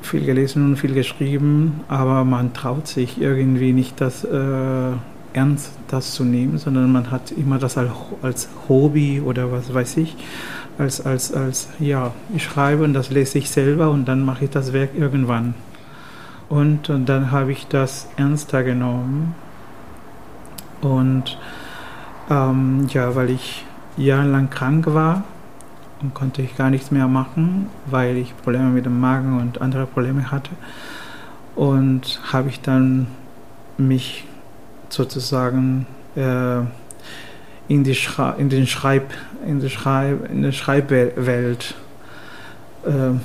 viel 0.01 0.25
gelesen 0.25 0.65
und 0.65 0.77
viel 0.77 0.93
geschrieben, 0.93 1.81
aber 1.87 2.23
man 2.23 2.53
traut 2.53 2.87
sich 2.87 3.19
irgendwie 3.21 3.73
nicht, 3.73 3.99
das 3.99 4.23
äh, 4.23 4.91
ernst 5.33 5.71
das 5.87 6.13
zu 6.13 6.23
nehmen, 6.23 6.57
sondern 6.57 6.91
man 6.91 7.11
hat 7.11 7.31
immer 7.31 7.59
das 7.59 7.77
als, 7.77 7.91
als 8.21 8.49
Hobby 8.67 9.21
oder 9.21 9.51
was 9.51 9.73
weiß 9.73 9.97
ich, 9.97 10.15
als, 10.77 11.05
als, 11.05 11.33
als, 11.33 11.69
ja, 11.79 12.13
ich 12.35 12.43
schreibe 12.43 12.83
und 12.83 12.93
das 12.93 13.09
lese 13.09 13.37
ich 13.37 13.49
selber 13.49 13.91
und 13.91 14.05
dann 14.07 14.23
mache 14.23 14.45
ich 14.45 14.51
das 14.51 14.73
Werk 14.73 14.91
irgendwann. 14.97 15.53
Und, 16.49 16.89
und 16.89 17.07
dann 17.07 17.31
habe 17.31 17.51
ich 17.51 17.67
das 17.67 18.07
ernster 18.15 18.63
genommen 18.63 19.35
und 20.81 21.37
ähm, 22.29 22.87
ja, 22.89 23.15
weil 23.15 23.29
ich 23.29 23.65
jahrelang 23.97 24.49
krank 24.49 24.85
war 24.87 25.23
und 26.01 26.13
konnte 26.13 26.41
ich 26.41 26.55
gar 26.55 26.69
nichts 26.69 26.91
mehr 26.91 27.07
machen, 27.07 27.67
weil 27.85 28.17
ich 28.17 28.35
Probleme 28.37 28.69
mit 28.69 28.85
dem 28.85 28.99
Magen 28.99 29.39
und 29.39 29.61
andere 29.61 29.85
Probleme 29.85 30.31
hatte. 30.31 30.51
Und 31.55 32.19
habe 32.31 32.49
ich 32.49 32.61
dann 32.61 33.07
mich 33.77 34.25
sozusagen 34.89 35.87
äh, 36.15 36.59
in, 37.67 37.83
die 37.83 37.97
in 38.37 38.49
den 38.49 38.67
Schreib 38.67 39.11
in 39.45 39.59
die 39.59 39.69
Schreib 39.69 40.29
in 40.29 40.41
der 40.41 40.51
Schreibwelt 40.51 41.75
äh, 42.85 43.19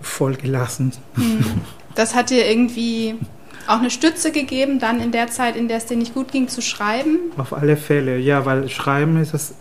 vollgelassen. 0.00 0.92
Hm. 1.14 1.44
Das 1.94 2.14
hat 2.14 2.30
dir 2.30 2.48
irgendwie 2.48 3.16
auch 3.66 3.78
eine 3.78 3.90
Stütze 3.90 4.32
gegeben, 4.32 4.78
dann 4.78 5.00
in 5.00 5.12
der 5.12 5.28
Zeit, 5.28 5.56
in 5.56 5.68
der 5.68 5.78
es 5.78 5.86
dir 5.86 5.96
nicht 5.96 6.14
gut 6.14 6.32
ging, 6.32 6.48
zu 6.48 6.62
schreiben? 6.62 7.18
Auf 7.36 7.52
alle 7.52 7.76
Fälle, 7.76 8.18
ja, 8.18 8.44
weil 8.44 8.68
Schreiben 8.68 9.16
ist 9.16 9.34
es, 9.34 9.54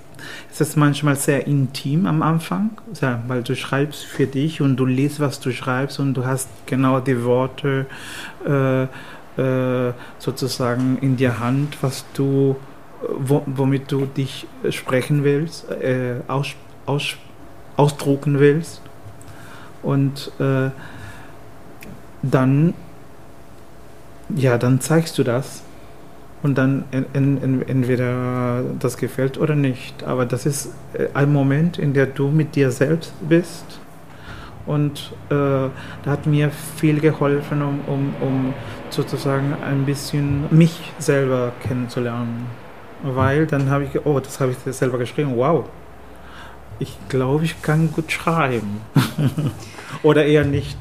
ist 0.52 0.62
es 0.62 0.76
manchmal 0.76 1.16
sehr 1.16 1.48
intim 1.48 2.06
am 2.06 2.22
Anfang, 2.22 2.72
ja, 3.02 3.22
weil 3.28 3.44
du 3.44 3.56
schreibst 3.56 4.04
für 4.04 4.28
dich 4.28 4.62
und 4.62 4.78
du 4.78 4.86
liest, 4.86 5.20
was 5.20 5.40
du 5.40 5.52
schreibst 5.52 6.00
und 6.00 6.14
du 6.14 6.26
hast 6.26 6.50
genau 6.66 7.00
die 7.00 7.24
Worte 7.24 7.86
äh, 8.46 8.88
äh, 9.38 9.94
sozusagen 10.20 10.98
in 11.02 11.18
der 11.18 11.40
Hand, 11.40 11.78
was 11.82 12.06
du, 12.14 12.58
wo, 13.02 13.44
womit 13.46 13.92
du 13.92 14.06
dich 14.06 14.48
sprechen 14.70 15.24
willst, 15.24 15.70
äh, 15.72 16.16
aus, 16.28 16.50
aus, 16.86 17.16
ausdrucken 17.78 18.40
willst. 18.40 18.82
Und 19.82 20.32
äh, 20.40 20.70
dann 22.22 22.74
ja, 24.36 24.58
dann 24.58 24.82
zeigst 24.82 25.18
du 25.18 25.24
das 25.24 25.64
und 26.44 26.58
dann 26.58 26.86
in, 26.92 27.06
in, 27.14 27.68
entweder 27.68 28.64
das 28.80 28.98
gefällt 28.98 29.38
oder 29.38 29.56
nicht. 29.56 30.04
Aber 30.04 30.26
das 30.26 30.46
ist 30.46 30.74
äh, 30.94 31.08
ein 31.14 31.32
Moment, 31.32 31.78
in 31.78 31.94
der 31.94 32.08
du 32.08 32.30
mit 32.30 32.56
dir 32.56 32.72
selbst 32.72 33.14
bist 33.28 33.80
Und 34.66 35.12
äh, 35.30 35.34
da 35.34 35.72
hat 36.06 36.26
mir 36.26 36.52
viel 36.78 37.00
geholfen, 37.00 37.62
um, 37.62 37.80
um, 37.88 38.14
um 38.22 38.54
sozusagen 38.90 39.56
ein 39.64 39.86
bisschen 39.86 40.46
mich 40.52 40.94
selber 41.00 41.52
kennenzulernen. 41.64 42.46
Weil 43.04 43.48
dann 43.48 43.70
habe 43.70 43.86
ich, 43.86 44.06
oh, 44.06 44.20
das 44.20 44.40
habe 44.40 44.52
ich 44.52 44.76
selber 44.76 45.00
geschrieben, 45.00 45.34
wow, 45.36 45.66
ich 46.80 46.96
glaube, 47.10 47.46
ich 47.46 47.62
kann 47.62 47.92
gut 47.92 48.12
schreiben. 48.12 48.82
Oder 50.04 50.26
eher 50.26 50.46
nicht. 50.46 50.78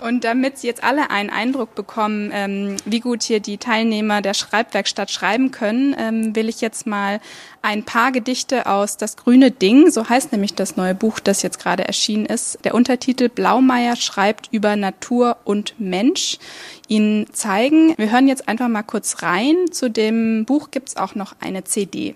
Und 0.00 0.22
damit 0.22 0.58
Sie 0.58 0.66
jetzt 0.68 0.84
alle 0.84 1.10
einen 1.10 1.30
Eindruck 1.30 1.74
bekommen, 1.74 2.30
ähm, 2.32 2.76
wie 2.84 3.00
gut 3.00 3.22
hier 3.22 3.40
die 3.40 3.58
Teilnehmer 3.58 4.22
der 4.22 4.34
Schreibwerkstatt 4.34 5.10
schreiben 5.10 5.50
können, 5.50 5.94
ähm, 5.98 6.36
will 6.36 6.48
ich 6.48 6.60
jetzt 6.60 6.86
mal 6.86 7.20
ein 7.62 7.84
paar 7.84 8.12
Gedichte 8.12 8.66
aus 8.66 8.96
Das 8.96 9.16
grüne 9.16 9.50
Ding, 9.50 9.90
so 9.90 10.08
heißt 10.08 10.30
nämlich 10.32 10.54
das 10.54 10.76
neue 10.76 10.94
Buch, 10.94 11.18
das 11.18 11.42
jetzt 11.42 11.58
gerade 11.58 11.86
erschienen 11.86 12.26
ist. 12.26 12.64
Der 12.64 12.74
Untertitel 12.74 13.28
Blaumeier 13.28 13.96
schreibt 13.96 14.48
über 14.52 14.76
Natur 14.76 15.36
und 15.44 15.74
Mensch, 15.78 16.38
Ihnen 16.86 17.32
zeigen. 17.32 17.94
Wir 17.96 18.12
hören 18.12 18.28
jetzt 18.28 18.48
einfach 18.48 18.68
mal 18.68 18.82
kurz 18.82 19.22
rein. 19.22 19.56
Zu 19.72 19.90
dem 19.90 20.44
Buch 20.44 20.70
gibt's 20.70 20.96
auch 20.96 21.14
noch 21.14 21.34
eine 21.40 21.64
CD. 21.64 22.14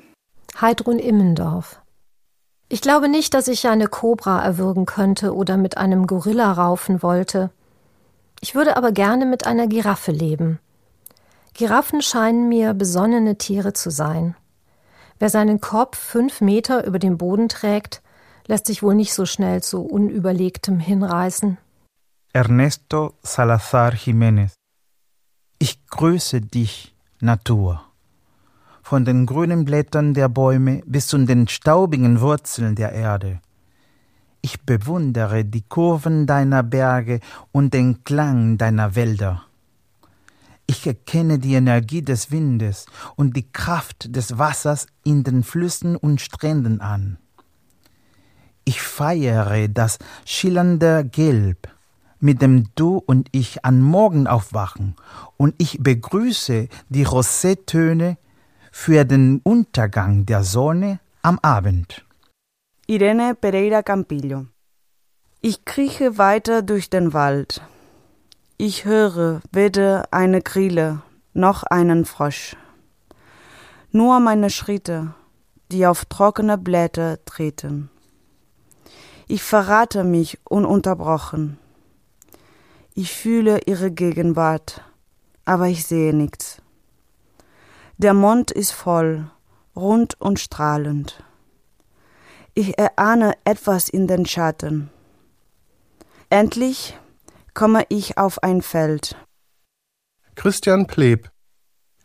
Heidrun 0.60 0.98
Immendorf. 0.98 1.80
Ich 2.68 2.80
glaube 2.80 3.08
nicht, 3.08 3.34
dass 3.34 3.48
ich 3.48 3.66
eine 3.68 3.88
Kobra 3.88 4.42
erwürgen 4.42 4.86
könnte 4.86 5.34
oder 5.34 5.56
mit 5.56 5.76
einem 5.76 6.06
Gorilla 6.06 6.52
raufen 6.52 7.02
wollte. 7.02 7.50
Ich 8.42 8.56
würde 8.56 8.76
aber 8.76 8.90
gerne 8.90 9.24
mit 9.24 9.46
einer 9.46 9.68
Giraffe 9.68 10.10
leben. 10.10 10.58
Giraffen 11.54 12.02
scheinen 12.02 12.48
mir 12.48 12.74
besonnene 12.74 13.38
Tiere 13.38 13.72
zu 13.72 13.90
sein. 13.90 14.34
Wer 15.20 15.30
seinen 15.30 15.60
Kopf 15.60 15.96
fünf 15.96 16.40
Meter 16.40 16.84
über 16.84 16.98
den 16.98 17.18
Boden 17.18 17.48
trägt, 17.48 18.02
lässt 18.48 18.66
sich 18.66 18.82
wohl 18.82 18.96
nicht 18.96 19.14
so 19.14 19.26
schnell 19.26 19.62
zu 19.62 19.82
Unüberlegtem 19.82 20.80
hinreißen. 20.80 21.56
Ernesto 22.32 23.14
Salazar 23.22 23.92
Jiménez 23.92 24.54
Ich 25.60 25.86
grüße 25.86 26.40
dich, 26.40 26.96
Natur. 27.20 27.84
Von 28.82 29.04
den 29.04 29.26
grünen 29.26 29.64
Blättern 29.64 30.14
der 30.14 30.28
Bäume 30.28 30.82
bis 30.84 31.06
zu 31.06 31.18
den 31.18 31.46
staubigen 31.46 32.20
Wurzeln 32.20 32.74
der 32.74 32.90
Erde. 32.90 33.40
Ich 34.44 34.62
bewundere 34.62 35.44
die 35.44 35.62
Kurven 35.62 36.26
deiner 36.26 36.64
Berge 36.64 37.20
und 37.52 37.72
den 37.72 38.02
Klang 38.02 38.58
deiner 38.58 38.96
Wälder. 38.96 39.44
Ich 40.66 40.84
erkenne 40.84 41.38
die 41.38 41.54
Energie 41.54 42.02
des 42.02 42.32
Windes 42.32 42.86
und 43.14 43.36
die 43.36 43.50
Kraft 43.52 44.16
des 44.16 44.38
Wassers 44.38 44.88
in 45.04 45.22
den 45.22 45.44
Flüssen 45.44 45.94
und 45.94 46.20
Stränden 46.20 46.80
an. 46.80 47.18
Ich 48.64 48.82
feiere 48.82 49.68
das 49.68 49.98
schillernde 50.24 51.04
Gelb, 51.04 51.68
mit 52.18 52.42
dem 52.42 52.68
du 52.74 52.96
und 52.96 53.28
ich 53.32 53.64
an 53.64 53.80
Morgen 53.80 54.26
aufwachen, 54.26 54.96
und 55.36 55.54
ich 55.58 55.78
begrüße 55.80 56.68
die 56.88 57.04
Rosettöne 57.04 58.16
für 58.72 59.04
den 59.04 59.40
Untergang 59.44 60.26
der 60.26 60.42
Sonne 60.42 61.00
am 61.22 61.38
Abend. 61.42 62.04
Irene 62.88 63.36
Pereira 63.36 63.80
Campillo. 63.84 64.46
Ich 65.40 65.64
krieche 65.64 66.18
weiter 66.18 66.62
durch 66.62 66.90
den 66.90 67.12
Wald. 67.12 67.62
Ich 68.58 68.84
höre 68.84 69.40
weder 69.52 70.08
eine 70.10 70.42
Grille 70.42 71.00
noch 71.32 71.62
einen 71.62 72.04
Frosch. 72.04 72.56
Nur 73.92 74.18
meine 74.18 74.50
Schritte, 74.50 75.14
die 75.70 75.86
auf 75.86 76.06
trockene 76.06 76.58
Blätter 76.58 77.24
treten. 77.24 77.88
Ich 79.28 79.44
verrate 79.44 80.02
mich 80.02 80.40
ununterbrochen. 80.42 81.58
Ich 82.94 83.12
fühle 83.12 83.60
ihre 83.64 83.92
Gegenwart, 83.92 84.82
aber 85.44 85.68
ich 85.68 85.86
sehe 85.86 86.12
nichts. 86.12 86.60
Der 87.96 88.12
Mond 88.12 88.50
ist 88.50 88.72
voll, 88.72 89.30
rund 89.76 90.20
und 90.20 90.40
strahlend. 90.40 91.22
Ich 92.54 92.78
erahne 92.78 93.32
etwas 93.44 93.88
in 93.88 94.06
den 94.06 94.26
Schatten. 94.26 94.90
Endlich 96.28 96.98
komme 97.54 97.84
ich 97.88 98.18
auf 98.18 98.42
ein 98.42 98.60
Feld. 98.60 99.16
Christian 100.34 100.86
Pleb. 100.86 101.30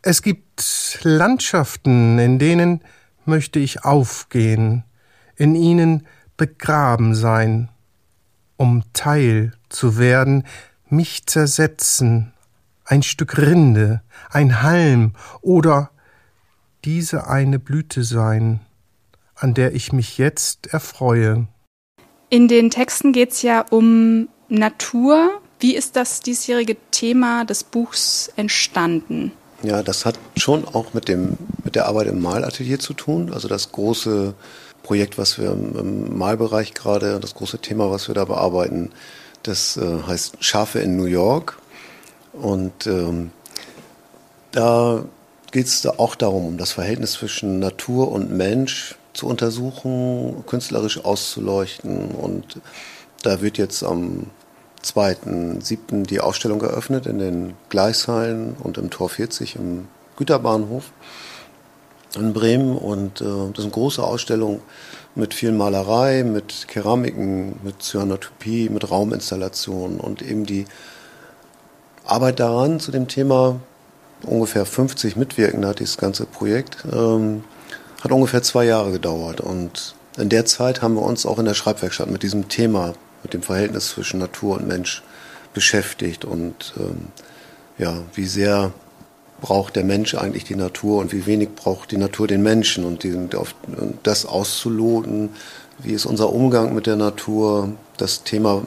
Es 0.00 0.22
gibt 0.22 1.00
Landschaften, 1.02 2.18
in 2.18 2.38
denen 2.38 2.82
möchte 3.26 3.58
ich 3.58 3.84
aufgehen, 3.84 4.84
in 5.36 5.54
ihnen 5.54 6.06
begraben 6.38 7.14
sein, 7.14 7.68
um 8.56 8.84
Teil 8.94 9.52
zu 9.68 9.98
werden, 9.98 10.46
mich 10.88 11.26
zersetzen, 11.26 12.32
ein 12.86 13.02
Stück 13.02 13.36
Rinde, 13.36 14.00
ein 14.30 14.62
Halm 14.62 15.12
oder 15.42 15.90
diese 16.86 17.26
eine 17.26 17.58
Blüte 17.58 18.02
sein 18.02 18.60
an 19.38 19.54
der 19.54 19.74
ich 19.74 19.92
mich 19.92 20.18
jetzt 20.18 20.72
erfreue. 20.72 21.46
In 22.30 22.48
den 22.48 22.70
Texten 22.70 23.12
geht 23.12 23.32
es 23.32 23.42
ja 23.42 23.64
um 23.70 24.28
Natur. 24.48 25.40
Wie 25.60 25.74
ist 25.74 25.96
das 25.96 26.20
diesjährige 26.20 26.76
Thema 26.90 27.44
des 27.44 27.64
Buchs 27.64 28.30
entstanden? 28.36 29.32
Ja, 29.62 29.82
das 29.82 30.04
hat 30.04 30.18
schon 30.36 30.66
auch 30.66 30.94
mit, 30.94 31.08
dem, 31.08 31.36
mit 31.64 31.74
der 31.74 31.86
Arbeit 31.86 32.06
im 32.06 32.22
Malatelier 32.22 32.78
zu 32.78 32.94
tun. 32.94 33.32
Also 33.32 33.48
das 33.48 33.72
große 33.72 34.34
Projekt, 34.82 35.18
was 35.18 35.38
wir 35.38 35.50
im, 35.50 36.16
Malbereich 36.16 36.74
gerade, 36.74 37.18
das 37.18 37.34
große 37.34 37.58
Thema, 37.58 37.90
was 37.90 38.08
wir 38.08 38.14
da 38.14 38.24
bearbeiten, 38.24 38.90
das 39.42 39.76
äh, 39.76 40.02
heißt 40.06 40.36
Schafe 40.40 40.78
in 40.78 40.96
New 40.96 41.06
York. 41.06 41.58
Und 42.32 42.86
ähm, 42.86 43.30
da 44.52 45.04
geht 45.50 45.66
es 45.66 45.82
da 45.82 45.94
auch 45.96 46.14
darum, 46.14 46.46
um 46.46 46.58
das 46.58 46.72
Verhältnis 46.72 47.12
zwischen 47.12 47.58
Natur 47.58 48.12
und 48.12 48.30
Mensch, 48.30 48.97
zu 49.18 49.26
untersuchen, 49.26 50.44
künstlerisch 50.46 51.04
auszuleuchten. 51.04 52.12
Und 52.12 52.60
da 53.24 53.40
wird 53.42 53.58
jetzt 53.58 53.82
am 53.82 54.28
2.7. 54.84 56.06
die 56.06 56.20
Ausstellung 56.20 56.62
eröffnet 56.62 57.06
in 57.06 57.18
den 57.18 57.54
Gleishallen 57.68 58.54
und 58.62 58.78
im 58.78 58.90
Tor 58.90 59.08
40 59.08 59.56
im 59.56 59.88
Güterbahnhof 60.16 60.92
in 62.14 62.32
Bremen. 62.32 62.76
Und 62.78 63.20
äh, 63.20 63.24
das 63.24 63.58
ist 63.58 63.64
eine 63.64 63.70
große 63.72 64.04
Ausstellung 64.04 64.62
mit 65.16 65.34
viel 65.34 65.50
Malerei, 65.50 66.22
mit 66.22 66.68
Keramiken, 66.68 67.58
mit 67.64 67.82
Cyanotopie, 67.82 68.68
mit 68.68 68.88
Rauminstallationen 68.88 69.98
und 69.98 70.22
eben 70.22 70.46
die 70.46 70.64
Arbeit 72.04 72.38
daran 72.38 72.78
zu 72.78 72.92
dem 72.92 73.08
Thema. 73.08 73.58
Ungefähr 74.22 74.64
50 74.64 75.16
Mitwirkende 75.16 75.66
hat 75.66 75.80
dieses 75.80 75.96
ganze 75.96 76.24
Projekt. 76.24 76.84
Ähm, 76.92 77.42
hat 78.00 78.12
ungefähr 78.12 78.42
zwei 78.42 78.64
Jahre 78.64 78.92
gedauert 78.92 79.40
und 79.40 79.94
in 80.16 80.28
der 80.28 80.46
Zeit 80.46 80.82
haben 80.82 80.94
wir 80.94 81.02
uns 81.02 81.26
auch 81.26 81.38
in 81.38 81.44
der 81.44 81.54
Schreibwerkstatt 81.54 82.10
mit 82.10 82.22
diesem 82.22 82.48
Thema, 82.48 82.94
mit 83.22 83.34
dem 83.34 83.42
Verhältnis 83.42 83.90
zwischen 83.90 84.18
Natur 84.18 84.56
und 84.56 84.66
Mensch 84.66 85.02
beschäftigt 85.54 86.24
und 86.24 86.74
ähm, 86.78 87.08
ja, 87.78 88.02
wie 88.14 88.26
sehr 88.26 88.72
braucht 89.40 89.76
der 89.76 89.84
Mensch 89.84 90.14
eigentlich 90.14 90.44
die 90.44 90.56
Natur 90.56 90.98
und 90.98 91.12
wie 91.12 91.26
wenig 91.26 91.50
braucht 91.54 91.92
die 91.92 91.96
Natur 91.96 92.26
den 92.26 92.42
Menschen 92.42 92.84
und, 92.84 93.04
die, 93.04 93.12
und 93.12 93.98
das 94.02 94.26
auszuloten, 94.26 95.30
wie 95.78 95.92
ist 95.92 96.06
unser 96.06 96.32
Umgang 96.32 96.74
mit 96.74 96.86
der 96.86 96.96
Natur. 96.96 97.72
Das 97.96 98.24
Thema 98.24 98.66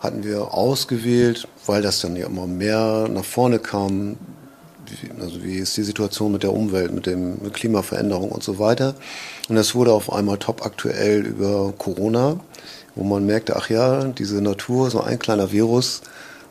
hatten 0.00 0.24
wir 0.24 0.52
ausgewählt, 0.52 1.46
weil 1.66 1.82
das 1.82 2.00
dann 2.00 2.16
ja 2.16 2.26
immer 2.26 2.46
mehr 2.46 3.08
nach 3.08 3.24
vorne 3.24 3.60
kam, 3.60 4.16
also 5.20 5.42
wie 5.42 5.56
ist 5.56 5.76
die 5.76 5.82
Situation 5.82 6.32
mit 6.32 6.42
der 6.42 6.52
Umwelt, 6.52 6.92
mit 6.92 7.06
dem 7.06 7.52
Klimaveränderung 7.52 8.30
und 8.30 8.42
so 8.42 8.58
weiter. 8.58 8.94
Und 9.48 9.56
das 9.56 9.74
wurde 9.74 9.92
auf 9.92 10.12
einmal 10.12 10.38
top 10.38 10.64
aktuell 10.64 11.26
über 11.26 11.72
Corona, 11.76 12.40
wo 12.94 13.04
man 13.04 13.26
merkte, 13.26 13.56
ach 13.56 13.70
ja, 13.70 14.04
diese 14.04 14.40
Natur, 14.40 14.90
so 14.90 15.00
ein 15.00 15.18
kleiner 15.18 15.52
Virus, 15.52 16.02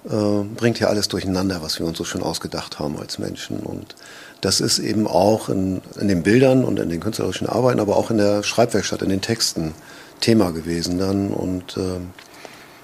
äh, 0.06 0.44
bringt 0.56 0.80
ja 0.80 0.88
alles 0.88 1.08
durcheinander, 1.08 1.62
was 1.62 1.80
wir 1.80 1.86
uns 1.86 1.98
so 1.98 2.04
schön 2.04 2.24
ausgedacht 2.24 2.80
haben 2.80 2.98
als 2.98 3.20
Menschen. 3.20 3.60
Und 3.60 3.96
das 4.42 4.60
ist 4.60 4.80
eben 4.80 5.08
auch 5.08 5.50
in, 5.50 5.82
in 6.00 6.08
den 6.08 6.24
Bildern 6.24 6.66
und 6.66 6.80
in 6.80 6.90
den 6.90 7.00
künstlerischen 7.00 7.48
Arbeiten, 7.48 7.80
aber 7.80 7.96
auch 7.96 8.12
in 8.12 8.18
der 8.18 8.44
Schreibwerkstatt, 8.44 9.02
in 9.02 9.10
den 9.10 9.22
Texten 9.22 9.74
Thema 10.20 10.52
gewesen 10.52 11.00
dann. 11.00 11.30
Und 11.30 11.78
äh, 11.78 12.00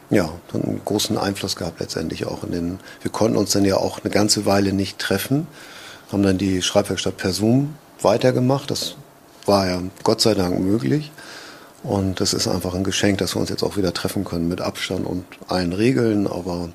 ja, 0.10 0.30
einen 0.54 0.82
großen 0.84 1.18
Einfluss 1.18 1.56
gehabt 1.56 1.80
letztendlich 1.80 2.26
auch 2.26 2.44
in 2.44 2.52
den, 2.52 2.80
wir 3.02 3.12
konnten 3.12 3.38
uns 3.38 3.52
dann 3.52 3.66
ja 3.66 3.78
auch 3.78 4.00
eine 4.04 4.12
ganze 4.12 4.46
Weile 4.46 4.74
nicht 4.74 5.00
treffen, 5.00 5.48
haben 6.12 6.24
dann 6.24 6.38
die 6.38 6.62
Schreibwerkstatt 6.62 7.18
per 7.18 7.32
Zoom 7.32 7.76
weitergemacht. 8.02 8.72
Das 8.72 8.96
war 9.46 9.68
ja 9.68 9.82
Gott 10.04 10.22
sei 10.22 10.34
Dank 10.34 10.60
möglich. 10.60 11.12
Und 11.84 12.20
das 12.20 12.34
ist 12.34 12.48
einfach 12.48 12.74
ein 12.74 12.84
Geschenk, 12.84 13.20
dass 13.20 13.36
wir 13.36 13.40
uns 13.40 13.50
jetzt 13.50 13.64
auch 13.64 13.78
wieder 13.78 13.94
treffen 13.94 14.26
können 14.26 14.50
mit 14.50 14.60
Abstand 14.60 15.06
und 15.06 15.26
allen 15.48 15.72
Regeln. 15.72 16.28
Aber 16.28 16.70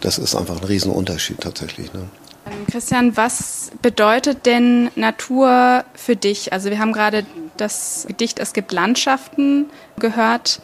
das 0.00 0.18
ist 0.18 0.34
einfach 0.34 0.60
ein 0.60 0.64
Riesenunterschied 0.64 1.40
tatsächlich. 1.40 1.92
Ne? 1.92 2.08
Ähm, 2.46 2.66
Christian, 2.70 3.16
was 3.16 3.70
bedeutet 3.82 4.46
denn 4.46 4.90
Natur 4.94 5.84
für 5.94 6.14
dich? 6.14 6.52
Also 6.52 6.70
wir 6.70 6.78
haben 6.78 6.92
gerade 6.92 7.26
das 7.56 8.04
Gedicht 8.06 8.38
Es 8.38 8.52
gibt 8.52 8.72
Landschaften 8.72 9.66
gehört 9.98 10.60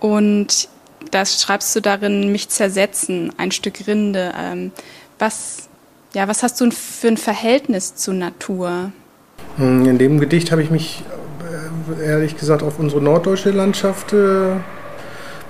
und 0.00 0.68
da 1.10 1.24
schreibst 1.24 1.74
du 1.76 1.80
darin, 1.80 2.32
mich 2.32 2.48
zersetzen, 2.48 3.32
ein 3.36 3.50
Stück 3.50 3.86
Rinde. 3.86 4.32
Ähm, 4.38 4.72
was, 5.18 5.68
ja, 6.14 6.28
was 6.28 6.42
hast 6.42 6.60
du 6.60 6.70
für 6.70 7.08
ein 7.08 7.16
Verhältnis 7.16 7.94
zur 7.94 8.14
Natur? 8.14 8.92
Hm, 9.56 9.86
in 9.86 9.98
dem 9.98 10.20
Gedicht 10.20 10.52
habe 10.52 10.62
ich 10.62 10.70
mich 10.70 11.02
äh, 12.00 12.04
ehrlich 12.04 12.36
gesagt 12.36 12.62
auf 12.62 12.78
unsere 12.78 13.00
norddeutsche 13.00 13.50
Landschaft 13.50 14.12
äh, 14.12 14.56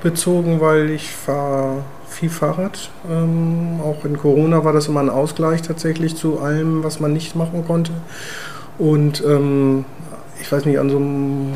bezogen, 0.03 0.61
weil 0.61 0.91
ich 0.91 1.11
fahre 1.11 1.83
viel 2.09 2.31
Fahrrad. 2.31 2.91
Ähm, 3.11 3.81
auch 3.83 4.05
in 4.05 4.17
Corona 4.17 4.65
war 4.65 4.73
das 4.73 4.89
immer 4.89 5.01
ein 5.01 5.11
Ausgleich 5.11 5.63
tatsächlich 5.63 6.17
zu 6.17 6.41
allem, 6.41 6.83
was 6.83 7.01
man 7.01 7.13
nicht 7.13 7.37
machen 7.37 7.65
konnte. 7.67 7.93
Und 8.79 9.23
ähm, 9.27 9.85
ich 10.41 10.51
weiß 10.51 10.65
nicht, 10.65 10.79
an 10.79 10.91
so 10.91 10.97
einem 10.97 11.55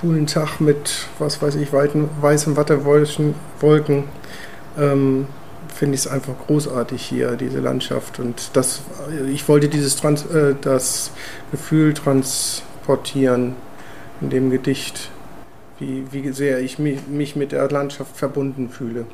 coolen 0.00 0.26
Tag 0.26 0.60
mit, 0.60 1.06
was 1.18 1.40
weiß 1.40 1.56
ich, 1.56 1.72
weiten, 1.72 2.08
weißen 2.20 2.56
Wattewolken, 2.56 4.04
ähm, 4.78 5.26
finde 5.74 5.94
ich 5.94 6.02
es 6.02 6.06
einfach 6.06 6.34
großartig 6.46 7.02
hier, 7.02 7.36
diese 7.36 7.60
Landschaft. 7.60 8.18
Und 8.18 8.50
das, 8.54 8.82
ich 9.32 9.48
wollte 9.48 9.68
dieses 9.68 9.96
Trans, 9.96 10.26
äh, 10.26 10.54
das 10.60 11.12
Gefühl 11.50 11.94
transportieren 11.94 13.54
in 14.20 14.30
dem 14.30 14.50
Gedicht, 14.50 15.10
wie, 15.78 16.04
wie 16.10 16.30
sehr 16.32 16.60
ich 16.60 16.78
mich, 16.78 17.06
mich 17.06 17.36
mit 17.36 17.52
der 17.52 17.68
Landschaft 17.70 18.16
verbunden 18.16 18.68
fühle. 18.68 19.06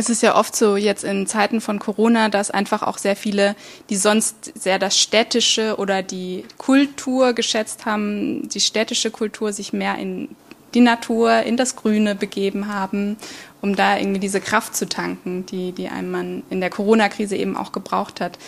Es 0.00 0.08
ist 0.08 0.22
ja 0.22 0.34
oft 0.34 0.56
so 0.56 0.76
jetzt 0.76 1.04
in 1.04 1.26
Zeiten 1.26 1.60
von 1.60 1.78
Corona, 1.78 2.30
dass 2.30 2.50
einfach 2.50 2.82
auch 2.82 2.96
sehr 2.96 3.16
viele, 3.16 3.54
die 3.90 3.96
sonst 3.96 4.50
sehr 4.58 4.78
das 4.78 4.98
städtische 4.98 5.76
oder 5.76 6.02
die 6.02 6.46
Kultur 6.56 7.34
geschätzt 7.34 7.84
haben, 7.84 8.48
die 8.48 8.60
städtische 8.60 9.10
Kultur 9.10 9.52
sich 9.52 9.74
mehr 9.74 9.98
in 9.98 10.34
die 10.72 10.80
Natur, 10.80 11.42
in 11.42 11.58
das 11.58 11.76
Grüne 11.76 12.14
begeben 12.14 12.72
haben, 12.72 13.18
um 13.60 13.76
da 13.76 13.98
irgendwie 13.98 14.20
diese 14.20 14.40
Kraft 14.40 14.74
zu 14.74 14.88
tanken, 14.88 15.44
die, 15.44 15.72
die 15.72 15.90
einem 15.90 16.10
man 16.10 16.42
in 16.48 16.62
der 16.62 16.70
Corona-Krise 16.70 17.36
eben 17.36 17.54
auch 17.54 17.70
gebraucht 17.70 18.22
hat. 18.22 18.38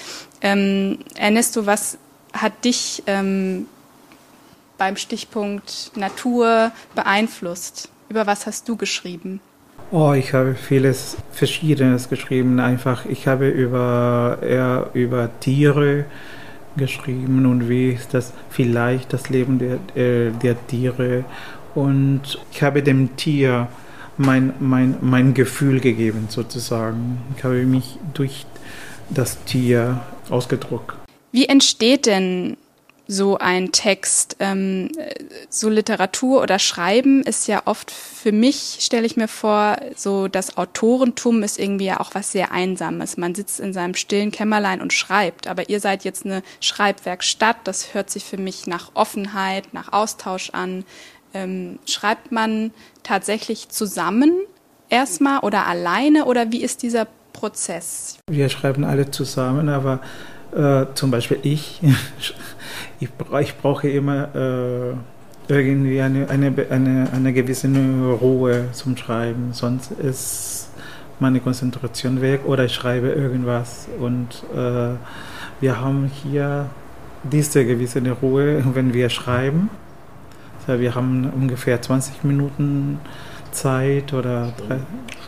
Ähm, 0.40 1.00
Ernesto, 1.16 1.66
was 1.66 1.98
hat 2.32 2.64
dich 2.64 3.02
ähm, 3.06 3.66
beim 4.78 4.96
Stichpunkt 4.96 5.92
Natur 5.96 6.72
beeinflusst? 6.94 7.90
Über 8.08 8.26
was 8.26 8.46
hast 8.46 8.70
du 8.70 8.76
geschrieben? 8.76 9.42
Oh, 9.94 10.14
ich 10.14 10.32
habe 10.32 10.54
vieles 10.54 11.18
Verschiedenes 11.32 12.08
geschrieben. 12.08 12.58
Einfach, 12.60 13.04
ich 13.04 13.26
habe 13.26 13.50
über 13.50 14.38
eher 14.40 14.88
über 14.94 15.28
Tiere 15.38 16.06
geschrieben 16.78 17.44
und 17.44 17.68
wie 17.68 17.90
ist 17.90 18.14
das 18.14 18.32
vielleicht 18.48 19.12
das 19.12 19.28
Leben 19.28 19.58
der, 19.58 19.74
äh, 19.94 20.30
der 20.30 20.66
Tiere. 20.66 21.26
Und 21.74 22.38
ich 22.50 22.62
habe 22.62 22.82
dem 22.82 23.16
Tier 23.16 23.68
mein, 24.16 24.54
mein, 24.60 24.96
mein 25.02 25.34
Gefühl 25.34 25.78
gegeben, 25.78 26.28
sozusagen. 26.30 27.18
Ich 27.36 27.44
habe 27.44 27.62
mich 27.64 27.98
durch 28.14 28.46
das 29.10 29.44
Tier 29.44 30.00
ausgedruckt. 30.30 30.96
Wie 31.32 31.44
entsteht 31.44 32.06
denn 32.06 32.56
so 33.06 33.38
ein 33.38 33.72
Text. 33.72 34.36
Ähm, 34.38 34.90
so 35.48 35.68
Literatur 35.68 36.42
oder 36.42 36.58
Schreiben 36.58 37.22
ist 37.22 37.48
ja 37.48 37.62
oft 37.64 37.90
für 37.90 38.32
mich, 38.32 38.78
stelle 38.80 39.06
ich 39.06 39.16
mir 39.16 39.28
vor, 39.28 39.76
so 39.96 40.28
das 40.28 40.56
Autorentum 40.56 41.42
ist 41.42 41.58
irgendwie 41.58 41.86
ja 41.86 42.00
auch 42.00 42.14
was 42.14 42.32
sehr 42.32 42.52
Einsames. 42.52 43.16
Man 43.16 43.34
sitzt 43.34 43.60
in 43.60 43.72
seinem 43.72 43.94
stillen 43.94 44.30
Kämmerlein 44.30 44.80
und 44.80 44.92
schreibt, 44.92 45.46
aber 45.46 45.68
ihr 45.68 45.80
seid 45.80 46.04
jetzt 46.04 46.24
eine 46.24 46.42
Schreibwerkstatt. 46.60 47.56
Das 47.64 47.94
hört 47.94 48.10
sich 48.10 48.24
für 48.24 48.38
mich 48.38 48.66
nach 48.66 48.92
Offenheit, 48.94 49.74
nach 49.74 49.92
Austausch 49.92 50.50
an. 50.50 50.84
Ähm, 51.34 51.78
schreibt 51.86 52.30
man 52.30 52.72
tatsächlich 53.02 53.68
zusammen 53.70 54.32
erstmal 54.88 55.40
oder 55.40 55.66
alleine 55.66 56.26
oder 56.26 56.52
wie 56.52 56.62
ist 56.62 56.82
dieser 56.82 57.06
Prozess? 57.32 58.18
Wir 58.30 58.48
schreiben 58.48 58.84
alle 58.84 59.10
zusammen, 59.10 59.68
aber 59.68 60.00
äh, 60.54 60.86
zum 60.94 61.10
Beispiel 61.10 61.38
ich, 61.42 61.80
ich, 63.00 63.08
ich 63.40 63.56
brauche 63.56 63.88
immer 63.88 64.34
äh, 64.34 64.94
irgendwie 65.48 66.00
eine, 66.00 66.28
eine, 66.30 66.52
eine, 66.70 67.08
eine 67.12 67.32
gewisse 67.32 67.68
Ruhe 67.68 68.68
zum 68.72 68.96
Schreiben, 68.96 69.52
sonst 69.52 69.90
ist 69.92 70.70
meine 71.18 71.40
Konzentration 71.40 72.20
weg 72.20 72.42
oder 72.44 72.64
ich 72.64 72.74
schreibe 72.74 73.08
irgendwas. 73.08 73.88
Und 73.98 74.44
äh, 74.54 74.96
wir 75.60 75.80
haben 75.80 76.10
hier 76.22 76.66
diese 77.22 77.64
gewisse 77.64 78.02
Ruhe, 78.10 78.62
wenn 78.74 78.92
wir 78.92 79.08
schreiben. 79.08 79.70
Also 80.66 80.80
wir 80.80 80.94
haben 80.94 81.30
ungefähr 81.30 81.80
20 81.80 82.24
Minuten 82.24 82.98
Zeit 83.52 84.12
oder 84.12 84.52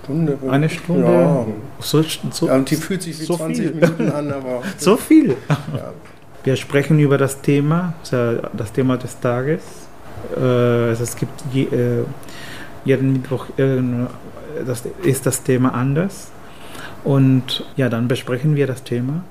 Stunde. 0.04 0.38
Eine 0.48 0.68
Stunde? 0.68 1.04
Ja. 1.04 1.46
So, 1.80 2.02
so, 2.30 2.46
ja, 2.46 2.58
die 2.58 2.76
fühlt 2.76 3.02
sich 3.02 3.20
wie 3.20 3.24
so 3.24 3.36
20 3.36 3.66
viel. 3.66 3.74
Minuten 3.74 4.10
an, 4.10 4.32
aber. 4.32 4.62
so 4.78 4.96
viel. 4.96 5.36
Ja. 5.48 5.92
Wir 6.44 6.56
sprechen 6.56 6.98
über 6.98 7.16
das 7.16 7.40
Thema, 7.40 7.94
das 8.10 8.72
Thema 8.72 8.98
des 8.98 9.18
Tages. 9.18 9.62
Äh, 10.36 10.90
es 10.90 11.16
gibt 11.16 11.32
je, 11.52 11.64
äh, 11.64 12.04
jeden 12.84 13.14
Mittwoch 13.14 13.46
das 14.66 14.84
ist 15.02 15.26
das 15.26 15.42
Thema 15.42 15.74
anders. 15.74 16.30
Und 17.02 17.64
ja, 17.76 17.88
dann 17.88 18.08
besprechen 18.08 18.56
wir 18.56 18.66
das 18.66 18.82
Thema. 18.82 19.24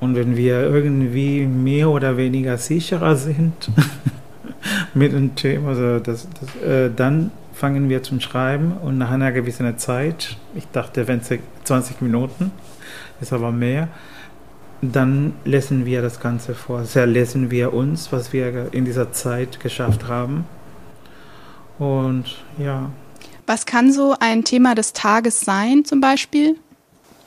Und 0.00 0.16
wenn 0.16 0.36
wir 0.36 0.62
irgendwie 0.62 1.46
mehr 1.46 1.88
oder 1.88 2.16
weniger 2.16 2.58
sicherer 2.58 3.16
sind 3.16 3.70
mit 4.94 5.12
dem 5.12 5.34
Thema, 5.36 5.68
also 5.70 6.00
das, 6.00 6.28
das, 6.40 6.68
äh, 6.68 6.90
dann 6.94 7.30
fangen 7.54 7.88
wir 7.88 8.02
zum 8.02 8.20
Schreiben 8.20 8.72
und 8.72 8.98
nach 8.98 9.10
einer 9.10 9.32
gewissen 9.32 9.78
Zeit, 9.78 10.36
ich 10.54 10.66
dachte, 10.68 11.06
wenn 11.08 11.20
es 11.20 11.30
20 11.64 12.00
Minuten, 12.00 12.52
ist 13.20 13.32
aber 13.32 13.52
mehr, 13.52 13.88
dann 14.82 15.34
lesen 15.44 15.86
wir 15.86 16.02
das 16.02 16.20
Ganze 16.20 16.54
vor. 16.54 16.84
Sehr 16.84 17.06
lesen 17.06 17.50
wir 17.50 17.72
uns, 17.72 18.10
was 18.10 18.32
wir 18.32 18.72
in 18.72 18.84
dieser 18.84 19.12
Zeit 19.12 19.60
geschafft 19.60 20.08
haben. 20.08 20.44
Und 21.78 22.24
ja. 22.58 22.90
Was 23.46 23.64
kann 23.64 23.92
so 23.92 24.16
ein 24.18 24.44
Thema 24.44 24.74
des 24.74 24.92
Tages 24.92 25.40
sein, 25.40 25.84
zum 25.84 26.00
Beispiel? 26.00 26.56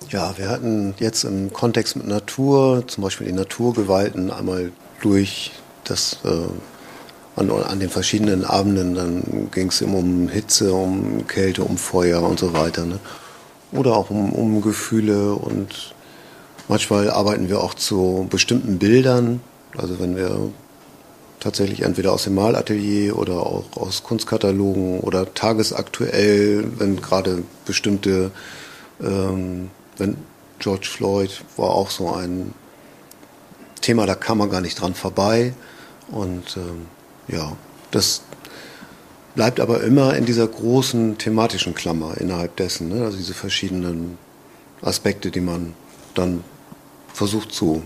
Ja, 0.10 0.38
wir 0.38 0.50
hatten 0.50 0.94
jetzt 1.00 1.24
im 1.24 1.52
Kontext 1.52 1.96
mit 1.96 2.08
Natur, 2.08 2.86
zum 2.88 3.04
Beispiel 3.04 3.28
die 3.28 3.34
Naturgewalten, 3.34 4.32
einmal 4.32 4.72
durch 5.02 5.52
das 5.86 6.20
äh, 6.26 6.48
an, 7.36 7.52
an 7.52 7.80
den 7.80 7.90
verschiedenen 7.90 8.46
Abenden, 8.46 8.96
dann 8.96 9.50
ging 9.52 9.70
es 9.70 9.82
immer 9.82 9.98
um 9.98 10.30
Hitze, 10.30 10.74
um 10.74 11.28
Kälte, 11.28 11.64
um 11.64 11.78
Feuer 11.78 12.22
und 12.24 12.40
so 12.40 12.54
weiter. 12.54 12.86
Ne? 12.86 13.00
Oder 13.72 13.96
auch 13.96 14.10
um, 14.10 14.32
um 14.32 14.62
Gefühle 14.62 15.34
und 15.34 15.94
manchmal 16.68 17.10
arbeiten 17.10 17.50
wir 17.50 17.62
auch 17.62 17.74
zu 17.74 18.28
bestimmten 18.30 18.80
Bildern. 18.80 19.42
Also 19.78 20.00
wenn 20.00 20.16
wir 20.16 20.52
tatsächlich 21.40 21.82
entweder 21.82 22.14
aus 22.14 22.24
dem 22.24 22.36
Malatelier 22.36 23.18
oder 23.18 23.46
auch 23.46 23.66
aus 23.76 24.04
Kunstkatalogen 24.04 25.02
oder 25.02 25.34
tagesaktuell, 25.34 26.66
wenn 26.78 27.02
gerade 27.02 27.44
bestimmte, 27.66 28.32
ähm, 29.02 29.70
wenn 29.98 30.18
George 30.60 30.88
Floyd 30.90 31.44
war 31.58 31.72
auch 31.72 31.90
so 31.90 32.12
ein 32.14 32.54
Thema, 33.82 34.06
da 34.06 34.16
kam 34.16 34.38
man 34.38 34.50
gar 34.50 34.62
nicht 34.62 34.80
dran 34.80 34.96
vorbei. 34.96 35.54
Und 36.10 36.56
ähm, 36.58 36.88
ja, 37.28 37.56
das 37.92 38.22
bleibt 39.36 39.60
aber 39.60 39.84
immer 39.84 40.16
in 40.16 40.26
dieser 40.26 40.48
großen 40.48 41.18
thematischen 41.18 41.76
Klammer 41.76 42.16
innerhalb 42.20 42.56
dessen, 42.56 42.90
ne? 42.90 43.04
also 43.04 43.18
diese 43.18 43.34
verschiedenen 43.34 44.18
Aspekte, 44.82 45.32
die 45.32 45.42
man 45.42 45.74
dann 46.14 46.44
versucht 47.14 47.52
zu, 47.52 47.84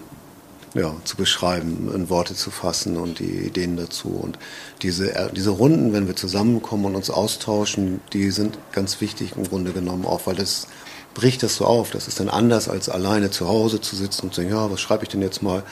ja, 0.73 0.95
zu 1.04 1.17
beschreiben, 1.17 1.91
in 1.93 2.10
Worte 2.10 2.36
zu 2.36 2.52
fassen 2.52 2.97
und 2.97 3.19
die 3.19 3.47
Ideen 3.47 3.78
dazu. 3.78 4.10
Und 4.10 4.38
diese, 4.82 5.15
äh, 5.15 5.32
diese 5.34 5.49
Runden, 5.49 5.93
wenn 5.93 6.08
wir 6.08 6.15
zusammenkommen 6.15 6.86
und 6.86 6.95
uns 6.95 7.10
austauschen, 7.10 8.02
die 8.13 8.30
sind 8.32 8.58
ganz 8.71 9.02
wichtig 9.02 9.34
im 9.36 9.45
Grunde 9.45 9.71
genommen, 9.71 10.06
auch 10.06 10.21
weil 10.25 10.36
das 10.36 10.67
bricht 11.13 11.41
das 11.41 11.56
so 11.56 11.65
auf. 11.65 11.91
Das 11.91 12.08
ist 12.08 12.19
dann 12.19 12.30
anders, 12.30 12.69
als 12.69 12.89
alleine 12.89 13.32
zu 13.32 13.47
Hause 13.47 13.82
zu 13.82 13.95
sitzen 13.95 14.28
und 14.28 14.34
zu 14.34 14.41
sagen, 14.41 14.54
ja, 14.54 14.71
was 14.71 14.80
schreibe 14.80 15.04
ich 15.04 15.10
denn 15.10 15.21
jetzt 15.21 15.41
mal? 15.41 15.63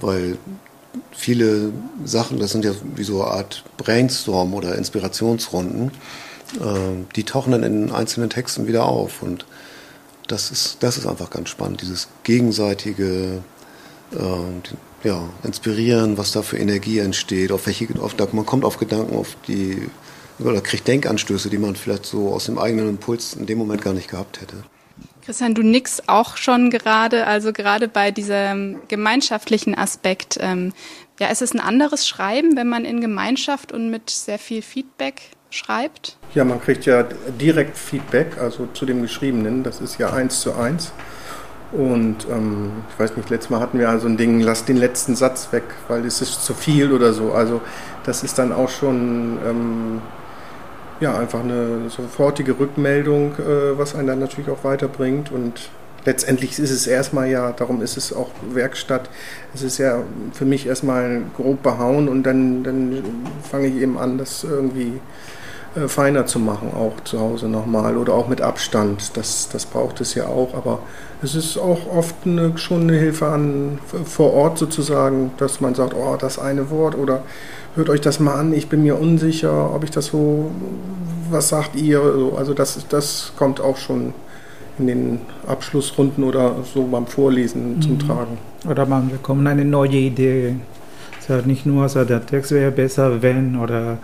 Weil 0.00 0.38
viele 1.12 1.72
Sachen, 2.04 2.38
das 2.38 2.52
sind 2.52 2.64
ja 2.64 2.72
wie 2.94 3.04
so 3.04 3.22
eine 3.22 3.32
Art 3.32 3.64
Brainstorm 3.76 4.54
oder 4.54 4.76
Inspirationsrunden, 4.76 5.90
äh, 6.60 7.04
die 7.14 7.24
tauchen 7.24 7.52
dann 7.52 7.62
in 7.62 7.90
einzelnen 7.90 8.30
Texten 8.30 8.66
wieder 8.66 8.84
auf. 8.86 9.22
Und 9.22 9.46
das 10.28 10.50
ist, 10.50 10.78
das 10.80 10.96
ist 10.96 11.06
einfach 11.06 11.30
ganz 11.30 11.48
spannend, 11.48 11.82
dieses 11.82 12.08
gegenseitige 12.24 13.42
äh, 14.12 15.06
ja, 15.06 15.28
Inspirieren, 15.42 16.18
was 16.18 16.32
da 16.32 16.42
für 16.42 16.58
Energie 16.58 16.98
entsteht, 16.98 17.52
auf 17.52 17.66
welche, 17.66 17.88
auf, 18.00 18.16
man 18.32 18.46
kommt 18.46 18.64
auf 18.64 18.78
Gedanken, 18.78 19.16
auf 19.16 19.36
die, 19.46 19.88
oder 20.38 20.60
kriegt 20.60 20.88
Denkanstöße, 20.88 21.48
die 21.48 21.58
man 21.58 21.76
vielleicht 21.76 22.06
so 22.06 22.32
aus 22.32 22.46
dem 22.46 22.58
eigenen 22.58 22.88
Impuls 22.88 23.34
in 23.34 23.46
dem 23.46 23.58
Moment 23.58 23.82
gar 23.82 23.94
nicht 23.94 24.10
gehabt 24.10 24.40
hätte. 24.40 24.56
Christian, 25.26 25.54
du 25.54 25.62
nix 25.62 26.04
auch 26.06 26.36
schon 26.36 26.70
gerade, 26.70 27.26
also 27.26 27.52
gerade 27.52 27.88
bei 27.88 28.12
diesem 28.12 28.78
gemeinschaftlichen 28.86 29.76
Aspekt. 29.76 30.38
Ähm, 30.40 30.72
ja, 31.18 31.26
ist 31.26 31.42
es 31.42 31.52
ein 31.52 31.58
anderes 31.58 32.06
Schreiben, 32.06 32.56
wenn 32.56 32.68
man 32.68 32.84
in 32.84 33.00
Gemeinschaft 33.00 33.72
und 33.72 33.90
mit 33.90 34.08
sehr 34.08 34.38
viel 34.38 34.62
Feedback 34.62 35.22
schreibt? 35.50 36.16
Ja, 36.34 36.44
man 36.44 36.60
kriegt 36.60 36.86
ja 36.86 37.02
direkt 37.40 37.76
Feedback, 37.76 38.38
also 38.38 38.68
zu 38.72 38.86
dem 38.86 39.02
Geschriebenen. 39.02 39.64
Das 39.64 39.80
ist 39.80 39.98
ja 39.98 40.12
eins 40.12 40.40
zu 40.40 40.54
eins. 40.54 40.92
Und 41.72 42.28
ähm, 42.30 42.84
ich 42.92 43.00
weiß 43.00 43.16
nicht, 43.16 43.28
letztes 43.28 43.50
Mal 43.50 43.58
hatten 43.58 43.80
wir 43.80 43.98
so 43.98 44.06
ein 44.06 44.16
Ding, 44.16 44.38
lass 44.38 44.64
den 44.64 44.76
letzten 44.76 45.16
Satz 45.16 45.48
weg, 45.50 45.64
weil 45.88 46.06
es 46.06 46.22
ist 46.22 46.44
zu 46.44 46.54
viel 46.54 46.92
oder 46.92 47.12
so. 47.12 47.32
Also 47.32 47.62
das 48.04 48.22
ist 48.22 48.38
dann 48.38 48.52
auch 48.52 48.68
schon 48.68 49.38
ähm, 49.44 50.02
ja, 51.00 51.18
einfach 51.18 51.40
eine 51.40 51.88
sofortige 51.88 52.58
Rückmeldung, 52.58 53.32
äh, 53.34 53.78
was 53.78 53.94
einen 53.94 54.08
dann 54.08 54.18
natürlich 54.18 54.50
auch 54.50 54.64
weiterbringt. 54.64 55.30
Und 55.30 55.70
letztendlich 56.04 56.58
ist 56.58 56.70
es 56.70 56.86
erstmal 56.86 57.28
ja, 57.28 57.52
darum 57.52 57.82
ist 57.82 57.96
es 57.96 58.12
auch 58.12 58.30
Werkstatt, 58.52 59.10
es 59.54 59.62
ist 59.62 59.78
ja 59.78 60.02
für 60.32 60.44
mich 60.44 60.66
erstmal 60.66 61.22
grob 61.36 61.62
behauen 61.62 62.08
und 62.08 62.22
dann, 62.22 62.62
dann 62.62 63.02
fange 63.48 63.66
ich 63.66 63.76
eben 63.76 63.98
an, 63.98 64.16
das 64.16 64.44
irgendwie 64.44 65.00
äh, 65.76 65.88
feiner 65.88 66.26
zu 66.26 66.38
machen, 66.38 66.72
auch 66.74 67.02
zu 67.04 67.20
Hause 67.20 67.48
nochmal 67.48 67.96
oder 67.96 68.14
auch 68.14 68.28
mit 68.28 68.40
Abstand. 68.40 69.16
Das, 69.16 69.48
das 69.50 69.66
braucht 69.66 70.00
es 70.00 70.14
ja 70.14 70.26
auch, 70.26 70.54
aber 70.54 70.78
es 71.22 71.34
ist 71.34 71.58
auch 71.58 71.92
oft 71.94 72.14
eine, 72.24 72.56
schon 72.56 72.82
eine 72.82 72.96
Hilfe 72.96 73.26
an 73.26 73.78
vor 74.04 74.32
Ort 74.32 74.58
sozusagen, 74.58 75.32
dass 75.36 75.60
man 75.60 75.74
sagt, 75.74 75.94
oh, 75.94 76.16
das 76.18 76.38
eine 76.38 76.70
Wort 76.70 76.96
oder 76.96 77.22
hört 77.76 77.88
euch 77.90 78.00
das 78.00 78.20
mal 78.20 78.34
an, 78.34 78.52
ich 78.52 78.68
bin 78.68 78.82
mir 78.82 78.98
unsicher, 78.98 79.74
ob 79.74 79.84
ich 79.84 79.90
das 79.90 80.06
so, 80.06 80.50
was 81.30 81.48
sagt 81.48 81.76
ihr? 81.76 82.00
Also 82.36 82.54
das, 82.54 82.86
das 82.88 83.32
kommt 83.36 83.60
auch 83.60 83.76
schon 83.76 84.14
in 84.78 84.86
den 84.86 85.20
Abschlussrunden 85.46 86.24
oder 86.24 86.56
so 86.74 86.84
beim 86.84 87.06
Vorlesen 87.06 87.76
mhm. 87.76 87.82
zum 87.82 87.98
Tragen. 87.98 88.38
Oder 88.68 88.86
man 88.86 89.10
bekommt 89.10 89.46
eine 89.46 89.64
neue 89.64 89.96
Idee. 89.96 90.56
Es 91.20 91.30
ist 91.30 91.46
nicht 91.46 91.66
nur 91.66 91.88
so, 91.88 92.04
der 92.04 92.24
Text 92.24 92.52
wäre 92.52 92.70
besser, 92.70 93.22
wenn 93.22 93.56
oder 93.56 93.98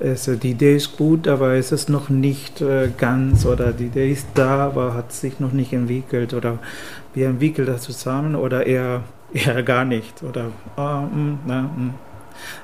es, 0.00 0.24
die 0.24 0.50
Idee 0.50 0.76
ist 0.76 0.96
gut, 0.96 1.28
aber 1.28 1.54
es 1.54 1.72
ist 1.72 1.88
noch 1.88 2.08
nicht 2.08 2.60
äh, 2.60 2.90
ganz 2.96 3.46
oder 3.46 3.72
die 3.72 3.86
Idee 3.86 4.10
ist 4.10 4.26
da, 4.34 4.66
aber 4.66 4.94
hat 4.94 5.12
sich 5.12 5.38
noch 5.38 5.52
nicht 5.52 5.72
entwickelt 5.72 6.34
oder 6.34 6.58
wir 7.14 7.28
entwickeln 7.28 7.66
das 7.66 7.82
zusammen 7.82 8.34
oder 8.34 8.66
eher, 8.66 9.02
eher 9.32 9.62
gar 9.62 9.84
nicht 9.84 10.22
oder 10.22 10.46
oh, 10.76 10.80
mh, 10.80 11.38
na, 11.46 11.62
mh. 11.62 11.94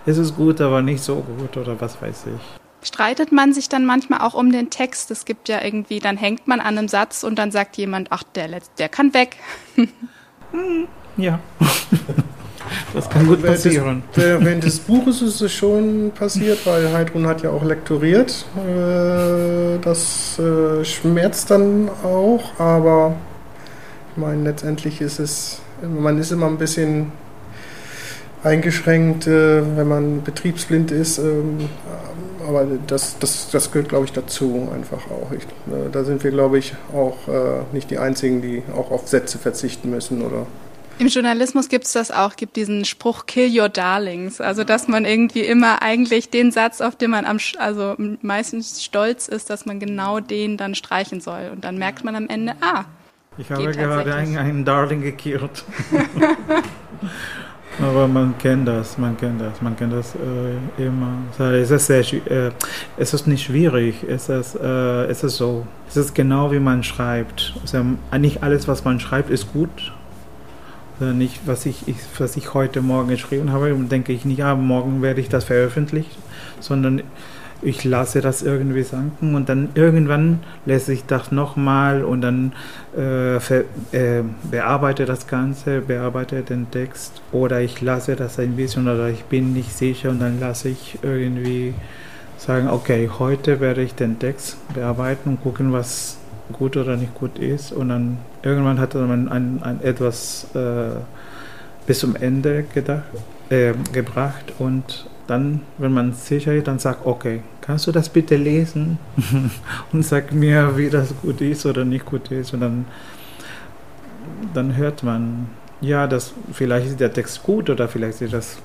Es 0.06 0.18
ist 0.18 0.36
gut, 0.36 0.60
aber 0.60 0.82
nicht 0.82 1.02
so 1.02 1.16
gut 1.16 1.56
oder 1.56 1.80
was 1.80 2.00
weiß 2.00 2.26
ich. 2.34 2.86
Streitet 2.86 3.32
man 3.32 3.52
sich 3.52 3.68
dann 3.68 3.84
manchmal 3.84 4.20
auch 4.20 4.34
um 4.34 4.52
den 4.52 4.70
Text? 4.70 5.10
Es 5.10 5.24
gibt 5.24 5.48
ja 5.48 5.62
irgendwie, 5.62 5.98
dann 5.98 6.16
hängt 6.16 6.46
man 6.46 6.60
an 6.60 6.78
einem 6.78 6.88
Satz 6.88 7.24
und 7.24 7.36
dann 7.38 7.50
sagt 7.50 7.76
jemand, 7.76 8.08
ach, 8.10 8.22
der, 8.22 8.48
der 8.78 8.88
kann 8.88 9.14
weg. 9.14 9.36
ja. 11.16 11.40
Das 12.94 13.08
kann 13.08 13.26
gut 13.26 13.42
passieren. 13.42 14.02
Während 14.14 14.64
des 14.64 14.80
Buches 14.80 15.22
ist 15.22 15.40
es 15.40 15.52
schon 15.52 16.10
passiert, 16.14 16.66
weil 16.66 16.92
Heidrun 16.92 17.26
hat 17.26 17.42
ja 17.42 17.50
auch 17.50 17.64
lektoriert. 17.64 18.44
Äh, 18.56 19.78
das 19.80 20.38
äh, 20.38 20.84
schmerzt 20.84 21.50
dann 21.50 21.88
auch, 22.02 22.58
aber 22.58 23.16
ich 24.12 24.20
meine, 24.20 24.42
letztendlich 24.42 25.00
ist 25.00 25.18
es, 25.18 25.60
man 25.82 26.18
ist 26.18 26.30
immer 26.30 26.46
ein 26.46 26.58
bisschen 26.58 27.12
eingeschränkt, 28.44 29.26
äh, 29.26 29.76
wenn 29.76 29.88
man 29.88 30.22
betriebsblind 30.22 30.90
ist. 30.90 31.18
Ähm, 31.18 31.68
aber 32.46 32.66
das, 32.86 33.18
das, 33.18 33.50
das 33.50 33.70
gehört, 33.70 33.90
glaube 33.90 34.06
ich, 34.06 34.12
dazu 34.12 34.68
einfach 34.74 35.10
auch. 35.10 35.32
Ich, 35.32 35.42
da 35.92 36.02
sind 36.04 36.24
wir, 36.24 36.30
glaube 36.30 36.58
ich, 36.58 36.72
auch 36.94 37.18
nicht 37.74 37.90
die 37.90 37.98
Einzigen, 37.98 38.40
die 38.40 38.62
auch 38.74 38.90
auf 38.90 39.06
Sätze 39.06 39.36
verzichten 39.36 39.90
müssen 39.90 40.22
oder 40.22 40.46
im 40.98 41.06
Journalismus 41.06 41.68
gibt 41.68 41.84
es 41.84 41.92
das 41.92 42.10
auch, 42.10 42.34
gibt 42.34 42.56
diesen 42.56 42.84
Spruch 42.84 43.26
Kill 43.26 43.56
your 43.56 43.68
darlings. 43.68 44.40
Also 44.40 44.64
dass 44.64 44.88
man 44.88 45.04
irgendwie 45.04 45.42
immer 45.42 45.80
eigentlich 45.80 46.28
den 46.30 46.50
Satz, 46.50 46.80
auf 46.80 46.96
den 46.96 47.12
man 47.12 47.24
am 47.24 47.38
also 47.58 47.94
meistens 48.20 48.82
stolz 48.82 49.28
ist, 49.28 49.48
dass 49.48 49.64
man 49.64 49.78
genau 49.78 50.18
den 50.18 50.56
dann 50.56 50.74
streichen 50.74 51.20
soll. 51.20 51.50
Und 51.52 51.62
dann 51.62 51.78
merkt 51.78 52.04
man 52.04 52.16
am 52.16 52.28
Ende, 52.28 52.54
ah. 52.60 52.84
Ich 53.36 53.48
habe 53.48 53.70
gerade 53.70 54.12
einen, 54.12 54.36
einen 54.36 54.64
Darling 54.64 55.00
gekillt. 55.02 55.64
Aber 57.80 58.08
man 58.08 58.36
kennt 58.38 58.66
das, 58.66 58.98
man 58.98 59.16
kennt 59.16 59.40
das, 59.40 59.62
man 59.62 59.76
kennt 59.76 59.92
das 59.92 60.14
äh, 60.14 60.84
immer. 60.84 61.12
Es 61.38 61.70
ist, 61.70 61.86
sehr, 61.86 62.00
äh, 62.00 62.50
es 62.96 63.14
ist 63.14 63.26
nicht 63.26 63.44
schwierig, 63.44 64.04
es 64.08 64.28
ist, 64.28 64.56
äh, 64.56 65.04
es 65.04 65.22
ist 65.22 65.36
so. 65.36 65.66
Es 65.88 65.96
ist 65.96 66.14
genau 66.14 66.50
wie 66.50 66.58
man 66.58 66.82
schreibt. 66.82 67.54
Also 67.62 67.84
nicht 68.18 68.42
alles, 68.42 68.66
was 68.66 68.84
man 68.84 68.98
schreibt, 68.98 69.30
ist 69.30 69.52
gut 69.52 69.92
äh, 71.00 71.12
nicht, 71.12 71.46
was 71.46 71.66
ich, 71.66 71.86
ich, 71.86 71.96
was 72.18 72.36
ich 72.36 72.54
heute 72.54 72.82
Morgen 72.82 73.08
geschrieben 73.08 73.52
habe, 73.52 73.72
denke 73.72 74.12
ich 74.12 74.24
nicht, 74.24 74.42
ah, 74.42 74.54
morgen 74.54 75.02
werde 75.02 75.20
ich 75.20 75.28
das 75.28 75.44
veröffentlichen, 75.44 76.10
sondern 76.60 77.02
ich 77.60 77.84
lasse 77.84 78.20
das 78.20 78.42
irgendwie 78.42 78.82
sanken 78.82 79.34
und 79.34 79.48
dann 79.48 79.70
irgendwann 79.74 80.40
lese 80.64 80.92
ich 80.92 81.04
das 81.06 81.32
nochmal 81.32 82.04
und 82.04 82.20
dann 82.20 82.52
äh, 82.96 83.40
ver, 83.40 83.64
äh, 83.92 84.22
bearbeite 84.50 85.04
das 85.06 85.26
Ganze, 85.26 85.80
bearbeite 85.80 86.42
den 86.42 86.70
Text 86.70 87.20
oder 87.32 87.60
ich 87.60 87.80
lasse 87.80 88.14
das 88.14 88.38
ein 88.38 88.56
bisschen 88.56 88.86
oder 88.86 89.08
ich 89.08 89.24
bin 89.24 89.52
nicht 89.54 89.76
sicher 89.76 90.10
und 90.10 90.20
dann 90.20 90.38
lasse 90.38 90.68
ich 90.68 90.98
irgendwie 91.02 91.74
sagen, 92.36 92.68
okay, 92.68 93.10
heute 93.18 93.60
werde 93.60 93.82
ich 93.82 93.94
den 93.94 94.18
Text 94.18 94.56
bearbeiten 94.72 95.30
und 95.30 95.42
gucken, 95.42 95.72
was 95.72 96.18
gut 96.52 96.76
oder 96.76 96.96
nicht 96.96 97.14
gut 97.14 97.38
ist. 97.38 97.72
Und 97.72 97.88
dann 97.88 98.18
irgendwann 98.42 98.78
hat 98.78 98.94
man 98.94 99.28
ein, 99.28 99.62
ein 99.62 99.82
etwas 99.82 100.46
äh, 100.54 101.00
bis 101.86 101.98
zum 102.00 102.16
Ende 102.16 102.64
gedacht, 102.72 103.04
äh, 103.50 103.72
gebracht 103.92 104.52
und 104.58 105.06
dann, 105.28 105.60
wenn 105.76 105.92
man 105.92 106.14
sicher 106.14 106.54
ist, 106.54 106.66
dann 106.66 106.78
sagt, 106.78 107.06
okay, 107.06 107.42
kannst 107.60 107.86
du 107.86 107.92
das 107.92 108.08
bitte 108.08 108.36
lesen 108.36 108.98
und 109.92 110.04
sag 110.04 110.32
mir, 110.32 110.76
wie 110.76 110.88
das 110.88 111.14
gut 111.20 111.40
ist 111.42 111.66
oder 111.66 111.84
nicht 111.84 112.06
gut 112.06 112.32
ist. 112.32 112.54
Und 112.54 112.60
dann, 112.60 112.86
dann 114.54 114.74
hört 114.74 115.02
man, 115.02 115.48
ja, 115.82 116.06
das, 116.06 116.32
vielleicht 116.52 116.88
ist 116.88 117.00
der 117.00 117.12
Text 117.12 117.42
gut 117.42 117.68
oder 117.68 117.88
vielleicht 117.88 118.22
ist 118.22 118.32
das 118.32 118.58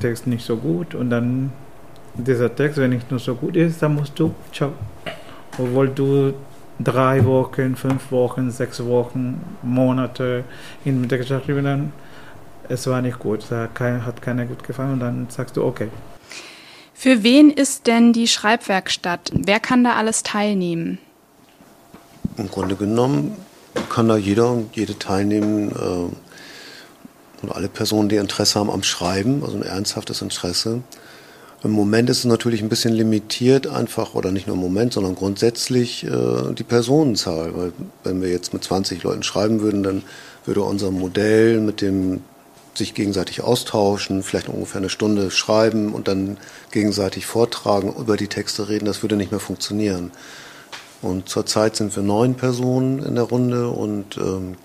Text 0.00 0.26
nicht 0.26 0.44
so 0.44 0.56
gut. 0.56 0.94
Und 0.94 1.10
dann 1.10 1.52
dieser 2.14 2.54
Text, 2.54 2.78
wenn 2.78 2.90
nicht 2.90 3.10
nur 3.10 3.20
so 3.20 3.34
gut 3.34 3.54
ist, 3.54 3.82
dann 3.82 3.94
musst 3.94 4.18
du. 4.18 4.34
Obwohl 5.58 5.88
du 5.90 6.32
drei 6.78 7.24
Wochen, 7.26 7.76
fünf 7.76 8.10
Wochen, 8.10 8.50
sechs 8.50 8.84
Wochen, 8.84 9.40
Monate 9.62 10.44
in 10.84 11.00
mit 11.00 11.10
der 11.10 11.18
geschrieben, 11.18 11.92
es 12.68 12.86
war 12.86 13.02
nicht 13.02 13.18
gut, 13.18 13.50
hat 13.50 13.74
keiner 13.74 14.46
gut 14.46 14.64
gefallen 14.64 14.94
und 14.94 15.00
dann 15.00 15.26
sagst 15.30 15.56
du, 15.56 15.64
okay. 15.64 15.88
Für 16.94 17.22
wen 17.22 17.50
ist 17.50 17.86
denn 17.86 18.12
die 18.12 18.26
Schreibwerkstatt? 18.26 19.30
Wer 19.34 19.60
kann 19.60 19.84
da 19.84 19.94
alles 19.94 20.22
teilnehmen? 20.22 20.98
Im 22.38 22.50
Grunde 22.50 22.74
genommen 22.76 23.36
kann 23.90 24.08
da 24.08 24.16
jeder 24.16 24.50
und 24.50 24.74
jede 24.74 24.98
teilnehmen 24.98 25.70
äh, 25.70 27.42
und 27.42 27.52
alle 27.54 27.68
Personen, 27.68 28.08
die 28.08 28.16
Interesse 28.16 28.58
haben 28.58 28.70
am 28.70 28.82
Schreiben, 28.82 29.42
also 29.44 29.56
ein 29.56 29.62
ernsthaftes 29.62 30.22
Interesse. 30.22 30.82
Im 31.62 31.70
Moment 31.70 32.08
ist 32.10 32.18
es 32.18 32.24
natürlich 32.24 32.62
ein 32.62 32.68
bisschen 32.68 32.92
limitiert, 32.92 33.66
einfach, 33.66 34.14
oder 34.14 34.30
nicht 34.30 34.46
nur 34.46 34.56
im 34.56 34.62
Moment, 34.62 34.92
sondern 34.92 35.14
grundsätzlich 35.14 36.04
äh, 36.04 36.54
die 36.54 36.64
Personenzahl. 36.64 37.56
Weil 37.56 37.72
wenn 38.04 38.22
wir 38.22 38.30
jetzt 38.30 38.52
mit 38.52 38.62
20 38.64 39.02
Leuten 39.02 39.22
schreiben 39.22 39.60
würden, 39.60 39.82
dann 39.82 40.02
würde 40.44 40.62
unser 40.62 40.90
Modell 40.90 41.60
mit 41.60 41.80
dem 41.80 42.22
sich 42.76 42.94
gegenseitig 42.94 43.42
austauschen, 43.42 44.22
vielleicht 44.22 44.48
ungefähr 44.48 44.78
eine 44.78 44.90
Stunde 44.90 45.30
schreiben 45.30 45.92
und 45.92 46.08
dann 46.08 46.38
gegenseitig 46.70 47.26
vortragen, 47.26 47.94
über 47.96 48.16
die 48.16 48.28
Texte 48.28 48.68
reden, 48.68 48.86
das 48.86 49.02
würde 49.02 49.16
nicht 49.16 49.30
mehr 49.30 49.40
funktionieren. 49.40 50.10
Und 51.02 51.28
zurzeit 51.28 51.76
sind 51.76 51.94
wir 51.94 52.02
neun 52.02 52.34
Personen 52.34 53.02
in 53.02 53.14
der 53.14 53.24
Runde 53.24 53.68
und 53.68 54.16
ähm, 54.16 54.56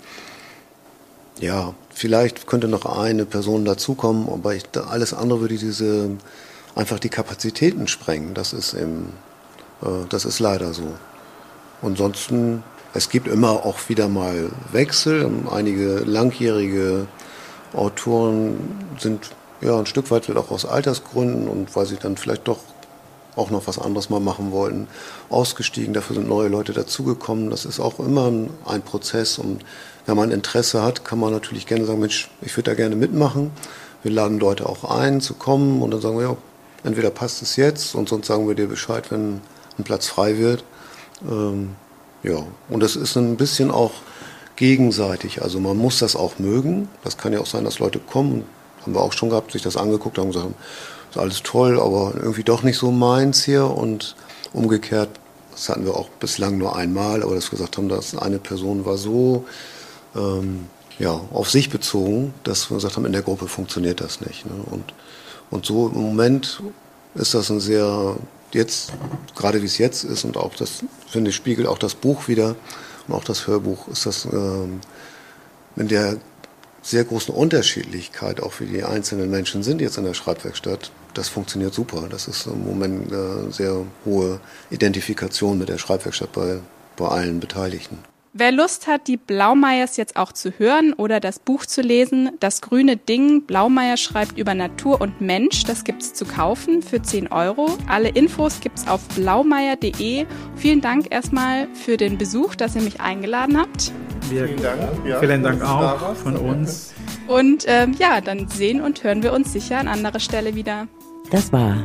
ja, 1.40 1.74
vielleicht 1.90 2.46
könnte 2.46 2.68
noch 2.68 2.86
eine 2.86 3.26
Person 3.26 3.64
dazukommen, 3.64 4.28
aber 4.28 4.54
ich, 4.54 4.64
alles 4.88 5.12
andere 5.14 5.40
würde 5.40 5.56
diese 5.56 6.10
einfach 6.74 6.98
die 6.98 7.08
Kapazitäten 7.08 7.88
sprengen. 7.88 8.34
Das 8.34 8.52
ist, 8.52 8.74
im, 8.74 9.06
äh, 9.82 10.06
das 10.08 10.24
ist 10.24 10.40
leider 10.40 10.72
so. 10.72 10.94
Ansonsten, 11.82 12.62
es 12.94 13.08
gibt 13.08 13.26
immer 13.26 13.66
auch 13.66 13.88
wieder 13.88 14.08
mal 14.08 14.50
Wechsel. 14.70 15.28
Einige 15.50 15.98
langjährige 16.00 17.06
Autoren 17.74 18.58
sind 18.98 19.30
ja 19.60 19.78
ein 19.78 19.86
Stück 19.86 20.10
weit 20.10 20.28
auch 20.36 20.50
aus 20.50 20.64
Altersgründen 20.64 21.48
und 21.48 21.74
weil 21.76 21.86
sie 21.86 21.96
dann 21.96 22.16
vielleicht 22.16 22.48
doch 22.48 22.58
auch 23.36 23.50
noch 23.50 23.66
was 23.66 23.78
anderes 23.78 24.10
mal 24.10 24.20
machen 24.20 24.52
wollten, 24.52 24.88
ausgestiegen. 25.30 25.94
Dafür 25.94 26.16
sind 26.16 26.28
neue 26.28 26.48
Leute 26.48 26.72
dazugekommen. 26.72 27.50
Das 27.50 27.64
ist 27.64 27.80
auch 27.80 27.98
immer 27.98 28.30
ein 28.66 28.82
Prozess. 28.82 29.38
Und 29.38 29.64
wenn 30.06 30.16
man 30.16 30.30
Interesse 30.30 30.82
hat, 30.82 31.04
kann 31.04 31.18
man 31.18 31.32
natürlich 31.32 31.66
gerne 31.66 31.86
sagen, 31.86 32.00
Mensch, 32.00 32.30
ich 32.42 32.56
würde 32.56 32.70
da 32.70 32.74
gerne 32.74 32.96
mitmachen. 32.96 33.50
Wir 34.02 34.12
laden 34.12 34.38
Leute 34.38 34.68
auch 34.68 34.84
ein 34.84 35.20
zu 35.20 35.34
kommen 35.34 35.80
und 35.80 35.92
dann 35.92 36.00
sagen 36.00 36.18
wir, 36.18 36.24
ja, 36.24 36.36
entweder 36.84 37.10
passt 37.10 37.40
es 37.42 37.56
jetzt 37.56 37.94
und 37.94 38.08
sonst 38.08 38.26
sagen 38.26 38.48
wir 38.48 38.54
dir 38.54 38.66
Bescheid, 38.66 39.10
wenn 39.10 39.40
ein 39.78 39.84
Platz 39.84 40.08
frei 40.08 40.38
wird. 40.38 40.64
Ähm, 41.28 41.76
ja, 42.22 42.44
und 42.68 42.82
das 42.82 42.96
ist 42.96 43.16
ein 43.16 43.36
bisschen 43.36 43.70
auch 43.70 43.92
gegenseitig. 44.62 45.42
Also 45.42 45.58
man 45.58 45.76
muss 45.76 45.98
das 45.98 46.14
auch 46.14 46.38
mögen. 46.38 46.88
Das 47.02 47.18
kann 47.18 47.32
ja 47.32 47.40
auch 47.40 47.46
sein, 47.46 47.64
dass 47.64 47.80
Leute 47.80 47.98
kommen, 47.98 48.44
haben 48.82 48.94
wir 48.94 49.00
auch 49.00 49.12
schon 49.12 49.30
gehabt, 49.30 49.50
sich 49.50 49.62
das 49.62 49.76
angeguckt 49.76 50.18
haben 50.18 50.26
und 50.26 50.34
gesagt, 50.34 50.54
ist 51.10 51.18
alles 51.18 51.42
toll, 51.42 51.80
aber 51.80 52.12
irgendwie 52.14 52.44
doch 52.44 52.62
nicht 52.62 52.78
so 52.78 52.92
meins 52.92 53.42
hier 53.42 53.66
und 53.66 54.14
umgekehrt, 54.52 55.08
das 55.50 55.68
hatten 55.68 55.84
wir 55.84 55.96
auch 55.96 56.08
bislang 56.20 56.58
nur 56.58 56.76
einmal, 56.76 57.24
aber 57.24 57.34
dass 57.34 57.46
wir 57.46 57.58
gesagt 57.58 57.76
haben, 57.76 57.88
dass 57.88 58.16
eine 58.16 58.38
Person 58.38 58.86
war 58.86 58.98
so 58.98 59.46
ähm, 60.14 60.66
ja, 61.00 61.20
auf 61.32 61.50
sich 61.50 61.68
bezogen, 61.68 62.32
dass 62.44 62.70
wir 62.70 62.76
gesagt 62.76 62.94
haben, 62.94 63.04
in 63.04 63.12
der 63.12 63.22
Gruppe 63.22 63.48
funktioniert 63.48 64.00
das 64.00 64.20
nicht. 64.20 64.46
Ne? 64.46 64.52
Und, 64.70 64.94
und 65.50 65.66
so 65.66 65.88
im 65.88 66.00
Moment 66.00 66.62
ist 67.16 67.34
das 67.34 67.50
ein 67.50 67.58
sehr, 67.58 68.14
jetzt, 68.52 68.92
gerade 69.34 69.60
wie 69.60 69.66
es 69.66 69.78
jetzt 69.78 70.04
ist 70.04 70.24
und 70.24 70.36
auch 70.36 70.54
das, 70.54 70.84
finde 71.08 71.30
ich, 71.30 71.36
spiegelt 71.36 71.66
auch 71.66 71.78
das 71.78 71.96
Buch 71.96 72.28
wieder 72.28 72.54
und 73.06 73.14
auch 73.14 73.24
das 73.24 73.46
Hörbuch, 73.46 73.88
ist 73.88 74.06
das 74.06 74.24
ähm, 74.26 74.80
in 75.76 75.88
der 75.88 76.16
sehr 76.82 77.04
großen 77.04 77.34
Unterschiedlichkeit, 77.34 78.42
auch 78.42 78.60
wie 78.60 78.66
die 78.66 78.82
einzelnen 78.82 79.30
Menschen 79.30 79.62
sind 79.62 79.80
jetzt 79.80 79.98
in 79.98 80.04
der 80.04 80.14
Schreibwerkstatt, 80.14 80.90
das 81.14 81.28
funktioniert 81.28 81.74
super. 81.74 82.08
Das 82.10 82.26
ist 82.26 82.46
im 82.46 82.64
Moment 82.64 83.12
eine 83.12 83.52
sehr 83.52 83.84
hohe 84.04 84.40
Identifikation 84.70 85.58
mit 85.58 85.68
der 85.68 85.78
Schreibwerkstatt 85.78 86.32
bei, 86.32 86.58
bei 86.96 87.08
allen 87.08 87.38
Beteiligten. 87.38 87.98
Wer 88.34 88.50
Lust 88.50 88.86
hat, 88.86 89.08
die 89.08 89.18
Blaumeyers 89.18 89.98
jetzt 89.98 90.16
auch 90.16 90.32
zu 90.32 90.52
hören 90.58 90.94
oder 90.94 91.20
das 91.20 91.38
Buch 91.38 91.66
zu 91.66 91.82
lesen, 91.82 92.30
Das 92.40 92.62
grüne 92.62 92.96
Ding, 92.96 93.42
Blaumeier 93.42 93.98
schreibt 93.98 94.38
über 94.38 94.54
Natur 94.54 95.02
und 95.02 95.20
Mensch, 95.20 95.64
das 95.64 95.84
gibt's 95.84 96.14
zu 96.14 96.24
kaufen 96.24 96.80
für 96.80 97.02
10 97.02 97.30
Euro. 97.30 97.76
Alle 97.88 98.08
Infos 98.08 98.60
gibt's 98.60 98.88
auf 98.88 99.06
blaumeier.de. 99.08 100.24
Vielen 100.56 100.80
Dank 100.80 101.08
erstmal 101.10 101.68
für 101.74 101.98
den 101.98 102.16
Besuch, 102.16 102.54
dass 102.54 102.74
ihr 102.74 102.80
mich 102.80 103.02
eingeladen 103.02 103.58
habt. 103.58 103.92
Wir, 104.30 104.46
vielen 104.46 104.62
Dank, 104.62 104.80
ja, 105.06 105.20
vielen 105.20 105.42
Dank 105.42 105.62
auch 105.62 106.14
von 106.16 106.34
uns. 106.38 106.94
Und 107.28 107.64
ähm, 107.66 107.94
ja, 107.98 108.22
dann 108.22 108.48
sehen 108.48 108.80
und 108.80 109.04
hören 109.04 109.22
wir 109.22 109.34
uns 109.34 109.52
sicher 109.52 109.76
an 109.76 109.88
anderer 109.88 110.20
Stelle 110.20 110.54
wieder. 110.54 110.88
Das 111.30 111.52
war 111.52 111.76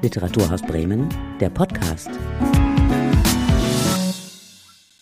Literaturhaus 0.00 0.62
Bremen, 0.62 1.10
der 1.38 1.50
Podcast. 1.50 2.08